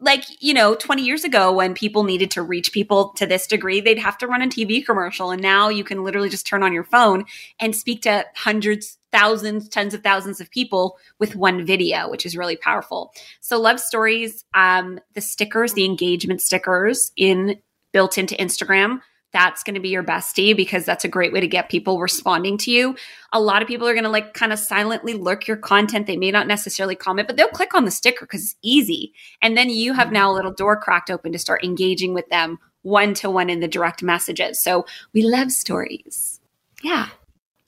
like 0.00 0.24
you 0.40 0.54
know 0.54 0.74
20 0.74 1.04
years 1.04 1.24
ago 1.24 1.52
when 1.52 1.74
people 1.74 2.04
needed 2.04 2.30
to 2.30 2.42
reach 2.42 2.72
people 2.72 3.10
to 3.10 3.26
this 3.26 3.46
degree 3.46 3.80
they'd 3.80 3.98
have 3.98 4.16
to 4.16 4.26
run 4.26 4.40
a 4.40 4.46
tv 4.46 4.84
commercial 4.84 5.30
and 5.30 5.42
now 5.42 5.68
you 5.68 5.84
can 5.84 6.02
literally 6.02 6.30
just 6.30 6.46
turn 6.46 6.62
on 6.62 6.72
your 6.72 6.84
phone 6.84 7.24
and 7.60 7.76
speak 7.76 8.00
to 8.00 8.24
hundreds 8.34 8.96
thousands 9.12 9.68
tens 9.68 9.94
of 9.94 10.02
thousands 10.02 10.40
of 10.40 10.50
people 10.50 10.98
with 11.18 11.36
one 11.36 11.64
video 11.64 12.08
which 12.08 12.26
is 12.26 12.36
really 12.36 12.56
powerful 12.56 13.12
so 13.40 13.60
love 13.60 13.80
stories 13.80 14.44
um, 14.54 14.98
the 15.14 15.20
stickers 15.20 15.72
the 15.74 15.84
engagement 15.84 16.40
stickers 16.40 17.12
in 17.16 17.56
built 17.92 18.18
into 18.18 18.34
instagram 18.36 19.00
that's 19.32 19.62
going 19.62 19.74
to 19.74 19.80
be 19.80 19.90
your 19.90 20.02
bestie 20.02 20.56
because 20.56 20.84
that's 20.84 21.04
a 21.04 21.08
great 21.08 21.32
way 21.32 21.40
to 21.40 21.46
get 21.46 21.68
people 21.68 22.00
responding 22.00 22.58
to 22.58 22.70
you. 22.70 22.96
A 23.32 23.40
lot 23.40 23.62
of 23.62 23.68
people 23.68 23.86
are 23.86 23.94
going 23.94 24.04
to 24.04 24.10
like 24.10 24.34
kind 24.34 24.52
of 24.52 24.58
silently 24.58 25.14
lurk 25.14 25.46
your 25.46 25.56
content. 25.56 26.06
They 26.06 26.16
may 26.16 26.30
not 26.30 26.46
necessarily 26.46 26.96
comment, 26.96 27.28
but 27.28 27.36
they'll 27.36 27.48
click 27.48 27.74
on 27.74 27.84
the 27.84 27.90
sticker 27.90 28.24
because 28.24 28.42
it's 28.42 28.56
easy. 28.62 29.12
And 29.40 29.56
then 29.56 29.70
you 29.70 29.92
have 29.92 30.10
now 30.10 30.30
a 30.30 30.34
little 30.34 30.52
door 30.52 30.76
cracked 30.76 31.10
open 31.10 31.32
to 31.32 31.38
start 31.38 31.64
engaging 31.64 32.12
with 32.12 32.28
them 32.28 32.58
one 32.82 33.14
to 33.14 33.30
one 33.30 33.50
in 33.50 33.60
the 33.60 33.68
direct 33.68 34.02
messages. 34.02 34.62
So 34.62 34.86
we 35.12 35.22
love 35.22 35.52
stories. 35.52 36.40
Yeah. 36.82 37.08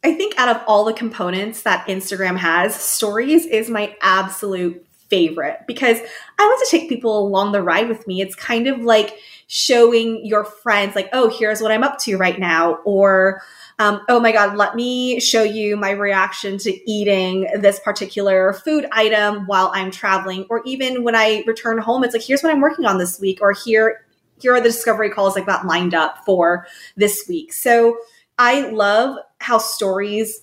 I 0.05 0.15
think 0.15 0.39
out 0.39 0.55
of 0.55 0.63
all 0.67 0.85
the 0.85 0.93
components 0.93 1.63
that 1.63 1.87
Instagram 1.87 2.37
has, 2.37 2.75
stories 2.75 3.47
is 3.47 3.71
my 3.71 3.97
absolute 4.01 4.85
favorite 5.09 5.61
because 5.67 5.99
I 6.39 6.45
want 6.45 6.69
to 6.69 6.77
take 6.77 6.89
people 6.89 7.19
along 7.19 7.53
the 7.53 7.63
ride 7.63 7.89
with 7.89 8.07
me. 8.07 8.21
It's 8.21 8.35
kind 8.35 8.67
of 8.67 8.81
like, 8.81 9.19
showing 9.53 10.25
your 10.25 10.47
friends 10.47 10.97
like 10.97 11.11
oh 11.13 11.29
here's 11.29 11.61
what 11.61 11.71
i'm 11.71 11.85
up 11.85 11.99
to 11.99 12.17
right 12.17 12.39
now 12.39 12.77
or 12.87 13.43
um, 13.79 14.01
oh 14.09 14.19
my 14.19 14.33
god 14.33 14.57
let 14.57 14.75
me 14.75 15.21
show 15.21 15.43
you 15.43 15.77
my 15.77 15.91
reaction 15.91 16.57
to 16.57 16.91
eating 16.91 17.47
this 17.61 17.79
particular 17.81 18.55
food 18.55 18.87
item 18.93 19.47
while 19.47 19.71
i'm 19.75 19.91
traveling 19.91 20.47
or 20.49 20.63
even 20.65 21.05
when 21.05 21.15
i 21.15 21.45
return 21.47 21.77
home 21.77 22.03
it's 22.03 22.15
like 22.15 22.23
here's 22.23 22.43
what 22.43 22.51
i'm 22.51 22.63
working 22.63 22.87
on 22.87 22.97
this 22.97 23.21
week 23.21 23.41
or 23.43 23.53
here 23.53 24.07
here 24.41 24.55
are 24.55 24.61
the 24.61 24.71
discovery 24.71 25.11
calls 25.11 25.37
like 25.37 25.45
got 25.45 25.67
lined 25.67 25.93
up 25.93 26.25
for 26.25 26.67
this 26.97 27.27
week 27.29 27.53
so 27.53 27.99
i 28.43 28.69
love 28.71 29.17
how 29.39 29.59
stories 29.59 30.43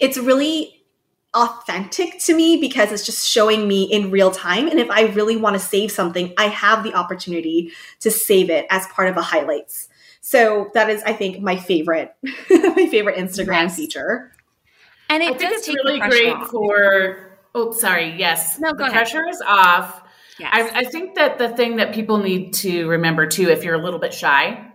it's 0.00 0.18
really 0.18 0.76
authentic 1.36 2.18
to 2.20 2.34
me 2.34 2.56
because 2.56 2.90
it's 2.90 3.04
just 3.04 3.28
showing 3.28 3.68
me 3.68 3.84
in 3.84 4.10
real 4.10 4.30
time. 4.30 4.68
And 4.68 4.80
if 4.80 4.90
I 4.90 5.02
really 5.08 5.36
want 5.36 5.54
to 5.54 5.60
save 5.60 5.92
something, 5.92 6.32
I 6.38 6.46
have 6.46 6.82
the 6.82 6.94
opportunity 6.94 7.72
to 8.00 8.10
save 8.10 8.48
it 8.50 8.66
as 8.70 8.86
part 8.88 9.08
of 9.08 9.16
a 9.16 9.22
highlights. 9.22 9.88
So 10.22 10.70
that 10.74 10.88
is, 10.88 11.02
I 11.04 11.12
think, 11.12 11.40
my 11.40 11.56
favorite, 11.56 12.14
my 12.50 12.88
favorite 12.90 13.16
Instagram 13.16 13.64
yes. 13.64 13.76
feature. 13.76 14.32
And 15.08 15.22
it 15.22 15.34
I 15.34 15.38
does 15.38 15.58
it's 15.58 15.68
really 15.68 16.00
great 16.00 16.32
off. 16.32 16.48
for. 16.48 17.38
Oh, 17.54 17.72
sorry. 17.72 18.14
Yes, 18.18 18.58
no, 18.58 18.72
go 18.72 18.78
the 18.78 18.84
ahead. 18.84 18.92
pressure 18.92 19.28
is 19.28 19.40
off. 19.46 20.02
Yes. 20.38 20.50
I, 20.52 20.80
I 20.80 20.84
think 20.84 21.14
that 21.14 21.38
the 21.38 21.48
thing 21.50 21.76
that 21.76 21.94
people 21.94 22.18
need 22.18 22.54
to 22.54 22.86
remember 22.88 23.26
too, 23.26 23.48
if 23.48 23.62
you're 23.62 23.74
a 23.74 23.82
little 23.82 24.00
bit 24.00 24.12
shy, 24.12 24.72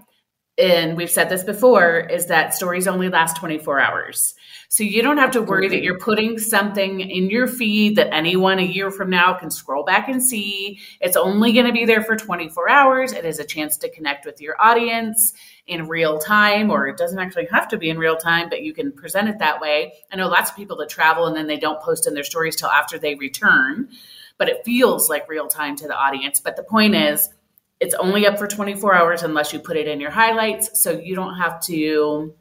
and 0.57 0.97
we've 0.97 1.09
said 1.09 1.29
this 1.29 1.43
before, 1.43 1.99
is 1.99 2.27
that 2.27 2.53
stories 2.53 2.87
only 2.87 3.09
last 3.09 3.37
24 3.37 3.79
hours. 3.79 4.35
So 4.69 4.83
you 4.83 5.01
don't 5.01 5.17
have 5.17 5.31
to 5.31 5.41
worry 5.41 5.67
that 5.67 5.81
you're 5.81 5.99
putting 5.99 6.39
something 6.39 7.01
in 7.01 7.29
your 7.29 7.45
feed 7.45 7.97
that 7.97 8.13
anyone 8.13 8.57
a 8.57 8.63
year 8.63 8.89
from 8.89 9.09
now 9.09 9.33
can 9.33 9.51
scroll 9.51 9.83
back 9.83 10.07
and 10.07 10.23
see. 10.23 10.79
It's 11.01 11.17
only 11.17 11.51
going 11.51 11.65
to 11.65 11.73
be 11.73 11.83
there 11.85 12.01
for 12.01 12.15
24 12.15 12.69
hours. 12.69 13.11
It 13.11 13.25
is 13.25 13.39
a 13.39 13.43
chance 13.43 13.75
to 13.77 13.89
connect 13.89 14.25
with 14.25 14.39
your 14.39 14.55
audience 14.61 15.33
in 15.67 15.87
real 15.87 16.19
time, 16.19 16.69
or 16.69 16.87
it 16.87 16.95
doesn't 16.95 17.19
actually 17.19 17.47
have 17.51 17.67
to 17.69 17.77
be 17.77 17.89
in 17.89 17.97
real 17.97 18.15
time, 18.15 18.47
but 18.47 18.61
you 18.61 18.73
can 18.73 18.93
present 18.93 19.27
it 19.27 19.39
that 19.39 19.59
way. 19.59 19.93
I 20.11 20.15
know 20.15 20.29
lots 20.29 20.51
of 20.51 20.55
people 20.55 20.77
that 20.77 20.89
travel 20.89 21.25
and 21.27 21.35
then 21.35 21.47
they 21.47 21.57
don't 21.57 21.81
post 21.81 22.07
in 22.07 22.13
their 22.13 22.23
stories 22.23 22.55
till 22.55 22.69
after 22.69 22.97
they 22.97 23.15
return, 23.15 23.89
but 24.37 24.47
it 24.47 24.63
feels 24.63 25.09
like 25.09 25.27
real 25.27 25.47
time 25.47 25.75
to 25.77 25.87
the 25.87 25.95
audience. 25.95 26.39
But 26.39 26.55
the 26.55 26.63
point 26.63 26.95
is, 26.95 27.27
it's 27.81 27.95
only 27.95 28.27
up 28.27 28.37
for 28.37 28.47
24 28.47 28.93
hours 28.93 29.23
unless 29.23 29.51
you 29.51 29.59
put 29.59 29.75
it 29.75 29.87
in 29.87 29.99
your 29.99 30.11
highlights. 30.11 30.81
So 30.83 30.91
you 30.91 31.15
don't 31.15 31.35
have 31.35 31.59
to 31.65 32.35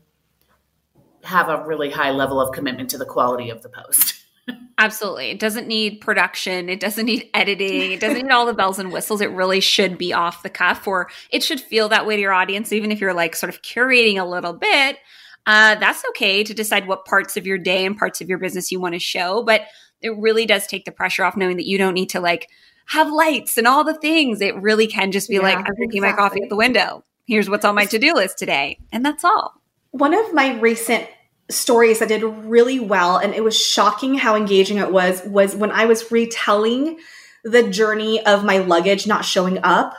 have 1.24 1.48
a 1.48 1.64
really 1.66 1.90
high 1.90 2.10
level 2.10 2.40
of 2.40 2.52
commitment 2.52 2.90
to 2.90 2.98
the 2.98 3.06
quality 3.06 3.48
of 3.48 3.62
the 3.62 3.70
post. 3.70 4.22
Absolutely. 4.78 5.30
It 5.30 5.38
doesn't 5.38 5.66
need 5.66 6.02
production. 6.02 6.68
It 6.68 6.78
doesn't 6.78 7.06
need 7.06 7.30
editing. 7.32 7.92
It 7.92 8.00
doesn't 8.00 8.22
need 8.22 8.30
all 8.30 8.44
the 8.44 8.54
bells 8.54 8.78
and 8.78 8.92
whistles. 8.92 9.22
It 9.22 9.30
really 9.30 9.60
should 9.60 9.96
be 9.96 10.12
off 10.12 10.42
the 10.42 10.50
cuff, 10.50 10.86
or 10.86 11.08
it 11.30 11.42
should 11.42 11.60
feel 11.60 11.88
that 11.88 12.06
way 12.06 12.16
to 12.16 12.22
your 12.22 12.32
audience, 12.32 12.72
even 12.72 12.92
if 12.92 13.00
you're 13.00 13.14
like 13.14 13.34
sort 13.34 13.52
of 13.52 13.62
curating 13.62 14.20
a 14.20 14.24
little 14.24 14.52
bit. 14.52 14.98
Uh, 15.46 15.74
that's 15.76 16.02
okay 16.10 16.44
to 16.44 16.52
decide 16.52 16.86
what 16.86 17.06
parts 17.06 17.36
of 17.36 17.46
your 17.46 17.58
day 17.58 17.86
and 17.86 17.96
parts 17.96 18.20
of 18.20 18.28
your 18.28 18.38
business 18.38 18.70
you 18.70 18.80
want 18.80 18.94
to 18.94 18.98
show. 18.98 19.42
But 19.42 19.62
it 20.02 20.16
really 20.16 20.46
does 20.46 20.66
take 20.66 20.84
the 20.84 20.92
pressure 20.92 21.24
off 21.24 21.36
knowing 21.36 21.56
that 21.56 21.66
you 21.66 21.78
don't 21.78 21.94
need 21.94 22.10
to 22.10 22.20
like 22.20 22.48
have 22.90 23.08
lights 23.08 23.56
and 23.56 23.68
all 23.68 23.84
the 23.84 23.94
things. 23.94 24.40
It 24.40 24.60
really 24.60 24.88
can 24.88 25.12
just 25.12 25.28
be 25.28 25.36
yeah, 25.36 25.42
like, 25.42 25.58
I'm 25.58 25.64
drinking 25.76 25.98
exactly. 25.98 26.10
my 26.10 26.12
coffee 26.12 26.42
at 26.42 26.48
the 26.48 26.56
window. 26.56 27.04
Here's 27.24 27.48
what's 27.48 27.64
on 27.64 27.76
my 27.76 27.86
to 27.86 28.00
do 28.00 28.14
list 28.14 28.36
today. 28.36 28.78
And 28.90 29.06
that's 29.06 29.22
all. 29.22 29.54
One 29.92 30.12
of 30.12 30.34
my 30.34 30.58
recent 30.58 31.06
stories 31.48 32.00
that 32.00 32.08
did 32.08 32.24
really 32.24 32.80
well 32.80 33.16
and 33.16 33.32
it 33.32 33.44
was 33.44 33.56
shocking 33.56 34.16
how 34.16 34.34
engaging 34.34 34.78
it 34.78 34.90
was 34.90 35.22
was 35.24 35.54
when 35.54 35.70
I 35.70 35.84
was 35.84 36.10
retelling 36.10 36.98
the 37.44 37.68
journey 37.68 38.24
of 38.26 38.44
my 38.44 38.58
luggage 38.58 39.06
not 39.06 39.24
showing 39.24 39.58
up 39.62 39.94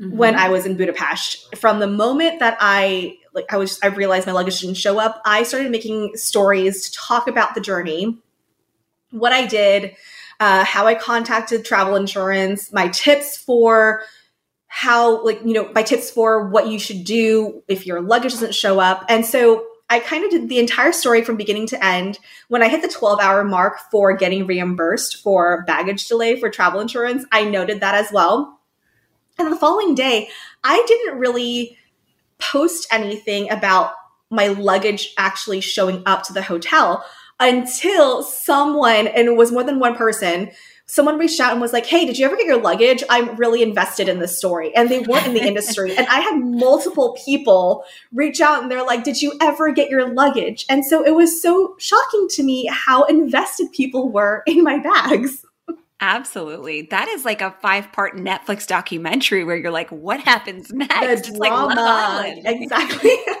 mm-hmm. 0.00 0.16
when 0.16 0.36
I 0.36 0.48
was 0.48 0.64
in 0.64 0.76
Budapest. 0.76 1.54
From 1.56 1.80
the 1.80 1.86
moment 1.86 2.40
that 2.40 2.56
I 2.60 3.18
like 3.34 3.52
I 3.52 3.58
was 3.58 3.78
I 3.82 3.88
realized 3.88 4.26
my 4.26 4.32
luggage 4.32 4.60
didn't 4.60 4.76
show 4.76 4.98
up, 4.98 5.20
I 5.26 5.42
started 5.42 5.70
making 5.70 6.16
stories 6.16 6.88
to 6.88 6.98
talk 6.98 7.28
about 7.28 7.54
the 7.54 7.60
journey, 7.60 8.18
what 9.10 9.32
I 9.32 9.46
did, 9.46 9.94
uh, 10.40 10.64
how 10.64 10.86
I 10.86 10.94
contacted 10.94 11.64
travel 11.64 11.96
insurance, 11.96 12.72
my 12.72 12.88
tips 12.88 13.36
for 13.36 14.02
how 14.68 15.24
like 15.24 15.40
you 15.44 15.54
know 15.54 15.70
my 15.74 15.82
tips 15.82 16.10
for 16.10 16.48
what 16.48 16.68
you 16.68 16.78
should 16.78 17.04
do 17.04 17.62
if 17.66 17.86
your 17.86 18.02
luggage 18.02 18.32
doesn't 18.32 18.54
show 18.54 18.78
up 18.78 19.06
and 19.08 19.24
so 19.24 19.64
I 19.88 20.00
kind 20.00 20.24
of 20.24 20.30
did 20.30 20.48
the 20.48 20.58
entire 20.58 20.92
story 20.92 21.22
from 21.22 21.36
beginning 21.36 21.68
to 21.68 21.84
end. 21.84 22.18
When 22.48 22.62
I 22.62 22.68
hit 22.68 22.82
the 22.82 22.88
12 22.88 23.20
hour 23.20 23.44
mark 23.44 23.78
for 23.90 24.16
getting 24.16 24.46
reimbursed 24.46 25.22
for 25.22 25.62
baggage 25.66 26.08
delay 26.08 26.38
for 26.40 26.50
travel 26.50 26.80
insurance, 26.80 27.24
I 27.30 27.44
noted 27.44 27.80
that 27.80 27.94
as 27.94 28.10
well. 28.10 28.60
And 29.38 29.52
the 29.52 29.56
following 29.56 29.94
day, 29.94 30.28
I 30.64 30.82
didn't 30.88 31.20
really 31.20 31.78
post 32.38 32.88
anything 32.90 33.50
about 33.50 33.92
my 34.30 34.48
luggage 34.48 35.14
actually 35.16 35.60
showing 35.60 36.02
up 36.04 36.24
to 36.24 36.32
the 36.32 36.42
hotel 36.42 37.04
until 37.40 38.22
someone, 38.22 39.06
and 39.06 39.28
it 39.28 39.36
was 39.36 39.52
more 39.52 39.64
than 39.64 39.78
one 39.78 39.94
person, 39.94 40.50
someone 40.86 41.18
reached 41.18 41.40
out 41.40 41.52
and 41.52 41.60
was 41.60 41.72
like, 41.72 41.86
Hey, 41.86 42.06
did 42.06 42.18
you 42.18 42.24
ever 42.26 42.36
get 42.36 42.46
your 42.46 42.60
luggage? 42.60 43.02
I'm 43.10 43.36
really 43.36 43.62
invested 43.62 44.08
in 44.08 44.20
this 44.20 44.38
story. 44.38 44.74
And 44.74 44.88
they 44.88 45.00
weren't 45.00 45.26
in 45.26 45.34
the 45.34 45.44
industry. 45.44 45.96
And 45.96 46.06
I 46.06 46.20
had 46.20 46.38
multiple 46.38 47.16
people 47.24 47.84
reach 48.12 48.40
out 48.40 48.62
and 48.62 48.70
they're 48.70 48.84
like, 48.84 49.04
Did 49.04 49.20
you 49.20 49.34
ever 49.40 49.72
get 49.72 49.90
your 49.90 50.12
luggage? 50.12 50.64
And 50.68 50.84
so 50.84 51.04
it 51.04 51.14
was 51.14 51.42
so 51.42 51.74
shocking 51.78 52.28
to 52.30 52.42
me 52.42 52.68
how 52.72 53.04
invested 53.04 53.72
people 53.72 54.10
were 54.10 54.42
in 54.46 54.62
my 54.62 54.78
bags. 54.78 55.44
Absolutely. 56.00 56.82
That 56.82 57.08
is 57.08 57.24
like 57.24 57.40
a 57.40 57.52
five 57.62 57.90
part 57.90 58.16
Netflix 58.16 58.66
documentary 58.66 59.44
where 59.44 59.56
you're 59.56 59.70
like, 59.70 59.90
what 59.90 60.20
happens 60.20 60.70
next? 60.70 61.30
The 61.30 61.38
drama. 61.38 61.74
Like 61.74 62.42
exactly. 62.44 63.16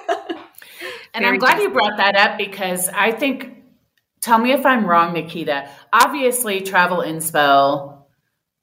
and 1.14 1.22
Very 1.22 1.26
I'm 1.28 1.38
glad 1.38 1.60
you 1.60 1.68
brought 1.70 1.98
that 1.98 2.16
up 2.16 2.38
because 2.38 2.88
I 2.88 3.12
think 3.12 3.62
Tell 4.26 4.38
me 4.40 4.50
if 4.50 4.66
I'm 4.66 4.86
wrong, 4.86 5.12
Nikita. 5.12 5.70
Obviously, 5.92 6.60
travel 6.60 6.98
inspo 6.98 8.02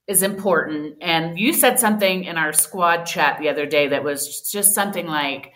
is 0.08 0.22
important. 0.22 0.98
And 1.00 1.39
you 1.39 1.53
said 1.53 1.79
something 1.79 2.25
in 2.25 2.36
our 2.36 2.51
squad 2.51 3.05
chat 3.05 3.39
the 3.39 3.48
other 3.48 3.65
day 3.65 3.88
that 3.88 4.03
was 4.03 4.51
just 4.51 4.75
something 4.75 5.08
like, 5.08 5.53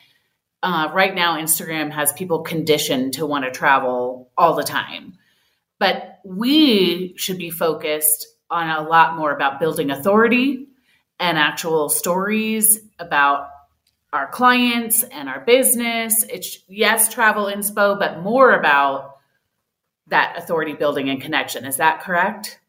uh, 0.63 0.91
right 0.93 1.13
now, 1.13 1.37
Instagram 1.37 1.91
has 1.91 2.13
people 2.13 2.43
conditioned 2.43 3.15
to 3.15 3.25
want 3.25 3.43
to 3.43 3.51
travel 3.51 4.31
all 4.37 4.55
the 4.55 4.63
time. 4.63 5.17
But 5.77 6.19
we 6.23 7.13
should 7.17 7.37
be 7.37 7.49
focused 7.49 8.27
on 8.49 8.69
a 8.69 8.87
lot 8.87 9.17
more 9.17 9.33
about 9.33 9.59
building 9.59 9.91
authority 9.91 10.67
and 11.19 11.37
actual 11.37 11.89
stories 11.89 12.79
about 12.97 13.49
our 14.13 14.29
clients 14.29 15.03
and 15.03 15.27
our 15.27 15.41
business. 15.41 16.23
It's 16.29 16.59
yes, 16.69 17.13
travel 17.13 17.47
inspo, 17.47 17.99
but 17.99 18.21
more 18.21 18.53
about 18.53 19.15
that 20.09 20.37
authority 20.37 20.73
building 20.73 21.09
and 21.09 21.21
connection. 21.21 21.65
Is 21.65 21.77
that 21.77 22.01
correct? 22.01 22.59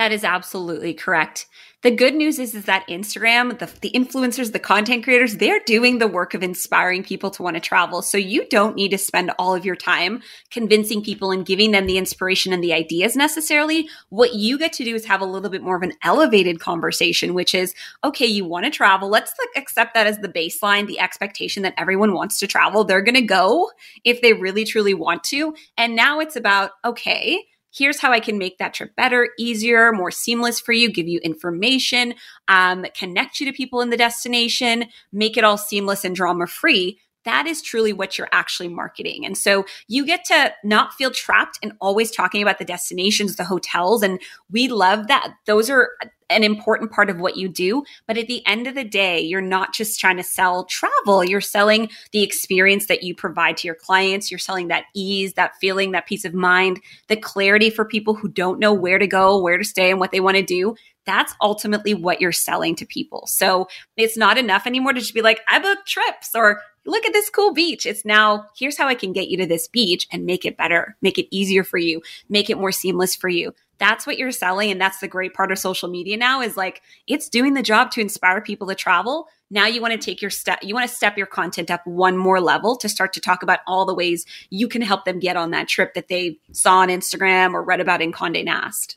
That 0.00 0.12
is 0.12 0.24
absolutely 0.24 0.94
correct. 0.94 1.46
The 1.82 1.90
good 1.90 2.14
news 2.14 2.38
is, 2.38 2.54
is 2.54 2.64
that 2.64 2.88
Instagram, 2.88 3.58
the, 3.58 3.70
the 3.82 3.90
influencers, 3.90 4.50
the 4.50 4.58
content 4.58 5.04
creators, 5.04 5.36
they're 5.36 5.60
doing 5.66 5.98
the 5.98 6.08
work 6.08 6.32
of 6.32 6.42
inspiring 6.42 7.02
people 7.02 7.30
to 7.32 7.42
want 7.42 7.56
to 7.56 7.60
travel. 7.60 8.00
So 8.00 8.16
you 8.16 8.48
don't 8.48 8.76
need 8.76 8.92
to 8.92 8.98
spend 8.98 9.30
all 9.38 9.54
of 9.54 9.66
your 9.66 9.76
time 9.76 10.22
convincing 10.50 11.02
people 11.02 11.32
and 11.32 11.44
giving 11.44 11.72
them 11.72 11.84
the 11.84 11.98
inspiration 11.98 12.54
and 12.54 12.64
the 12.64 12.72
ideas 12.72 13.14
necessarily. 13.14 13.90
What 14.08 14.32
you 14.32 14.56
get 14.56 14.72
to 14.74 14.84
do 14.84 14.94
is 14.94 15.04
have 15.04 15.20
a 15.20 15.26
little 15.26 15.50
bit 15.50 15.62
more 15.62 15.76
of 15.76 15.82
an 15.82 15.92
elevated 16.02 16.60
conversation, 16.60 17.34
which 17.34 17.54
is, 17.54 17.74
okay, 18.02 18.24
you 18.24 18.46
want 18.46 18.64
to 18.64 18.70
travel. 18.70 19.10
Let's 19.10 19.34
like 19.38 19.62
accept 19.62 19.92
that 19.92 20.06
as 20.06 20.16
the 20.20 20.28
baseline, 20.28 20.86
the 20.86 21.00
expectation 21.00 21.62
that 21.64 21.74
everyone 21.76 22.14
wants 22.14 22.38
to 22.38 22.46
travel. 22.46 22.84
They're 22.84 23.02
going 23.02 23.16
to 23.16 23.20
go 23.20 23.70
if 24.04 24.22
they 24.22 24.32
really 24.32 24.64
truly 24.64 24.94
want 24.94 25.24
to. 25.24 25.54
And 25.76 25.94
now 25.94 26.20
it's 26.20 26.36
about, 26.36 26.70
okay, 26.86 27.44
here's 27.72 28.00
how 28.00 28.12
I 28.12 28.20
can 28.20 28.38
make 28.38 28.58
that 28.58 28.74
trip 28.74 28.94
better, 28.96 29.30
easier, 29.38 29.92
more 29.92 30.10
seamless 30.10 30.60
for 30.60 30.72
you, 30.72 30.90
give 30.90 31.08
you 31.08 31.20
information, 31.20 32.14
um, 32.48 32.84
connect 32.96 33.40
you 33.40 33.46
to 33.46 33.52
people 33.52 33.80
in 33.80 33.90
the 33.90 33.96
destination, 33.96 34.86
make 35.12 35.36
it 35.36 35.44
all 35.44 35.58
seamless 35.58 36.04
and 36.04 36.14
drama 36.14 36.46
free. 36.46 36.98
That 37.24 37.46
is 37.46 37.60
truly 37.60 37.92
what 37.92 38.16
you're 38.16 38.30
actually 38.32 38.68
marketing. 38.68 39.26
And 39.26 39.36
so 39.36 39.66
you 39.88 40.06
get 40.06 40.24
to 40.26 40.54
not 40.64 40.94
feel 40.94 41.10
trapped 41.10 41.58
and 41.62 41.72
always 41.80 42.10
talking 42.10 42.40
about 42.42 42.58
the 42.58 42.64
destinations, 42.64 43.36
the 43.36 43.44
hotels. 43.44 44.02
And 44.02 44.20
we 44.50 44.68
love 44.68 45.06
that. 45.08 45.34
Those 45.46 45.68
are 45.68 45.90
an 46.30 46.44
important 46.44 46.90
part 46.90 47.10
of 47.10 47.20
what 47.20 47.36
you 47.36 47.48
do. 47.48 47.84
But 48.06 48.16
at 48.16 48.28
the 48.28 48.46
end 48.46 48.66
of 48.66 48.74
the 48.74 48.84
day, 48.84 49.20
you're 49.20 49.40
not 49.40 49.74
just 49.74 50.00
trying 50.00 50.16
to 50.16 50.22
sell 50.22 50.64
travel, 50.64 51.24
you're 51.24 51.40
selling 51.40 51.90
the 52.12 52.22
experience 52.22 52.86
that 52.86 53.02
you 53.02 53.14
provide 53.14 53.56
to 53.58 53.66
your 53.68 53.74
clients. 53.74 54.30
You're 54.30 54.38
selling 54.38 54.68
that 54.68 54.84
ease, 54.94 55.34
that 55.34 55.56
feeling, 55.60 55.92
that 55.92 56.06
peace 56.06 56.24
of 56.24 56.32
mind, 56.32 56.80
the 57.08 57.16
clarity 57.16 57.70
for 57.70 57.84
people 57.84 58.14
who 58.14 58.28
don't 58.28 58.60
know 58.60 58.72
where 58.72 58.98
to 58.98 59.06
go, 59.06 59.40
where 59.40 59.58
to 59.58 59.64
stay, 59.64 59.90
and 59.90 60.00
what 60.00 60.12
they 60.12 60.20
want 60.20 60.36
to 60.36 60.42
do. 60.42 60.74
That's 61.06 61.34
ultimately 61.40 61.94
what 61.94 62.20
you're 62.20 62.30
selling 62.30 62.76
to 62.76 62.86
people. 62.86 63.26
So 63.26 63.68
it's 63.96 64.16
not 64.16 64.38
enough 64.38 64.66
anymore 64.66 64.92
to 64.92 65.00
just 65.00 65.14
be 65.14 65.22
like, 65.22 65.40
I 65.48 65.58
book 65.58 65.78
trips 65.86 66.30
or 66.34 66.60
look 66.84 67.04
at 67.04 67.12
this 67.12 67.30
cool 67.30 67.52
beach. 67.52 67.86
It's 67.86 68.04
now, 68.04 68.46
here's 68.56 68.76
how 68.76 68.86
I 68.86 68.94
can 68.94 69.12
get 69.12 69.28
you 69.28 69.36
to 69.38 69.46
this 69.46 69.66
beach 69.66 70.06
and 70.12 70.26
make 70.26 70.44
it 70.44 70.56
better, 70.56 70.96
make 71.00 71.18
it 71.18 71.34
easier 71.34 71.64
for 71.64 71.78
you, 71.78 72.02
make 72.28 72.50
it 72.50 72.58
more 72.58 72.72
seamless 72.72 73.16
for 73.16 73.28
you 73.28 73.54
that's 73.80 74.06
what 74.06 74.18
you're 74.18 74.30
selling 74.30 74.70
and 74.70 74.80
that's 74.80 74.98
the 74.98 75.08
great 75.08 75.34
part 75.34 75.50
of 75.50 75.58
social 75.58 75.88
media 75.88 76.16
now 76.16 76.40
is 76.40 76.56
like 76.56 76.82
it's 77.08 77.28
doing 77.28 77.54
the 77.54 77.62
job 77.62 77.90
to 77.92 78.00
inspire 78.00 78.40
people 78.40 78.68
to 78.68 78.74
travel. 78.76 79.26
Now 79.50 79.66
you 79.66 79.80
want 79.80 79.92
to 79.92 79.98
take 79.98 80.22
your 80.22 80.30
step 80.30 80.60
you 80.62 80.74
want 80.74 80.88
to 80.88 80.94
step 80.94 81.16
your 81.16 81.26
content 81.26 81.70
up 81.70 81.84
one 81.86 82.16
more 82.16 82.40
level 82.40 82.76
to 82.76 82.88
start 82.88 83.12
to 83.14 83.20
talk 83.20 83.42
about 83.42 83.60
all 83.66 83.84
the 83.86 83.94
ways 83.94 84.26
you 84.50 84.68
can 84.68 84.82
help 84.82 85.04
them 85.04 85.18
get 85.18 85.36
on 85.36 85.50
that 85.50 85.66
trip 85.66 85.94
that 85.94 86.08
they 86.08 86.38
saw 86.52 86.78
on 86.78 86.88
instagram 86.88 87.54
or 87.54 87.62
read 87.64 87.80
about 87.80 88.02
in 88.02 88.12
conde 88.12 88.44
nast. 88.44 88.96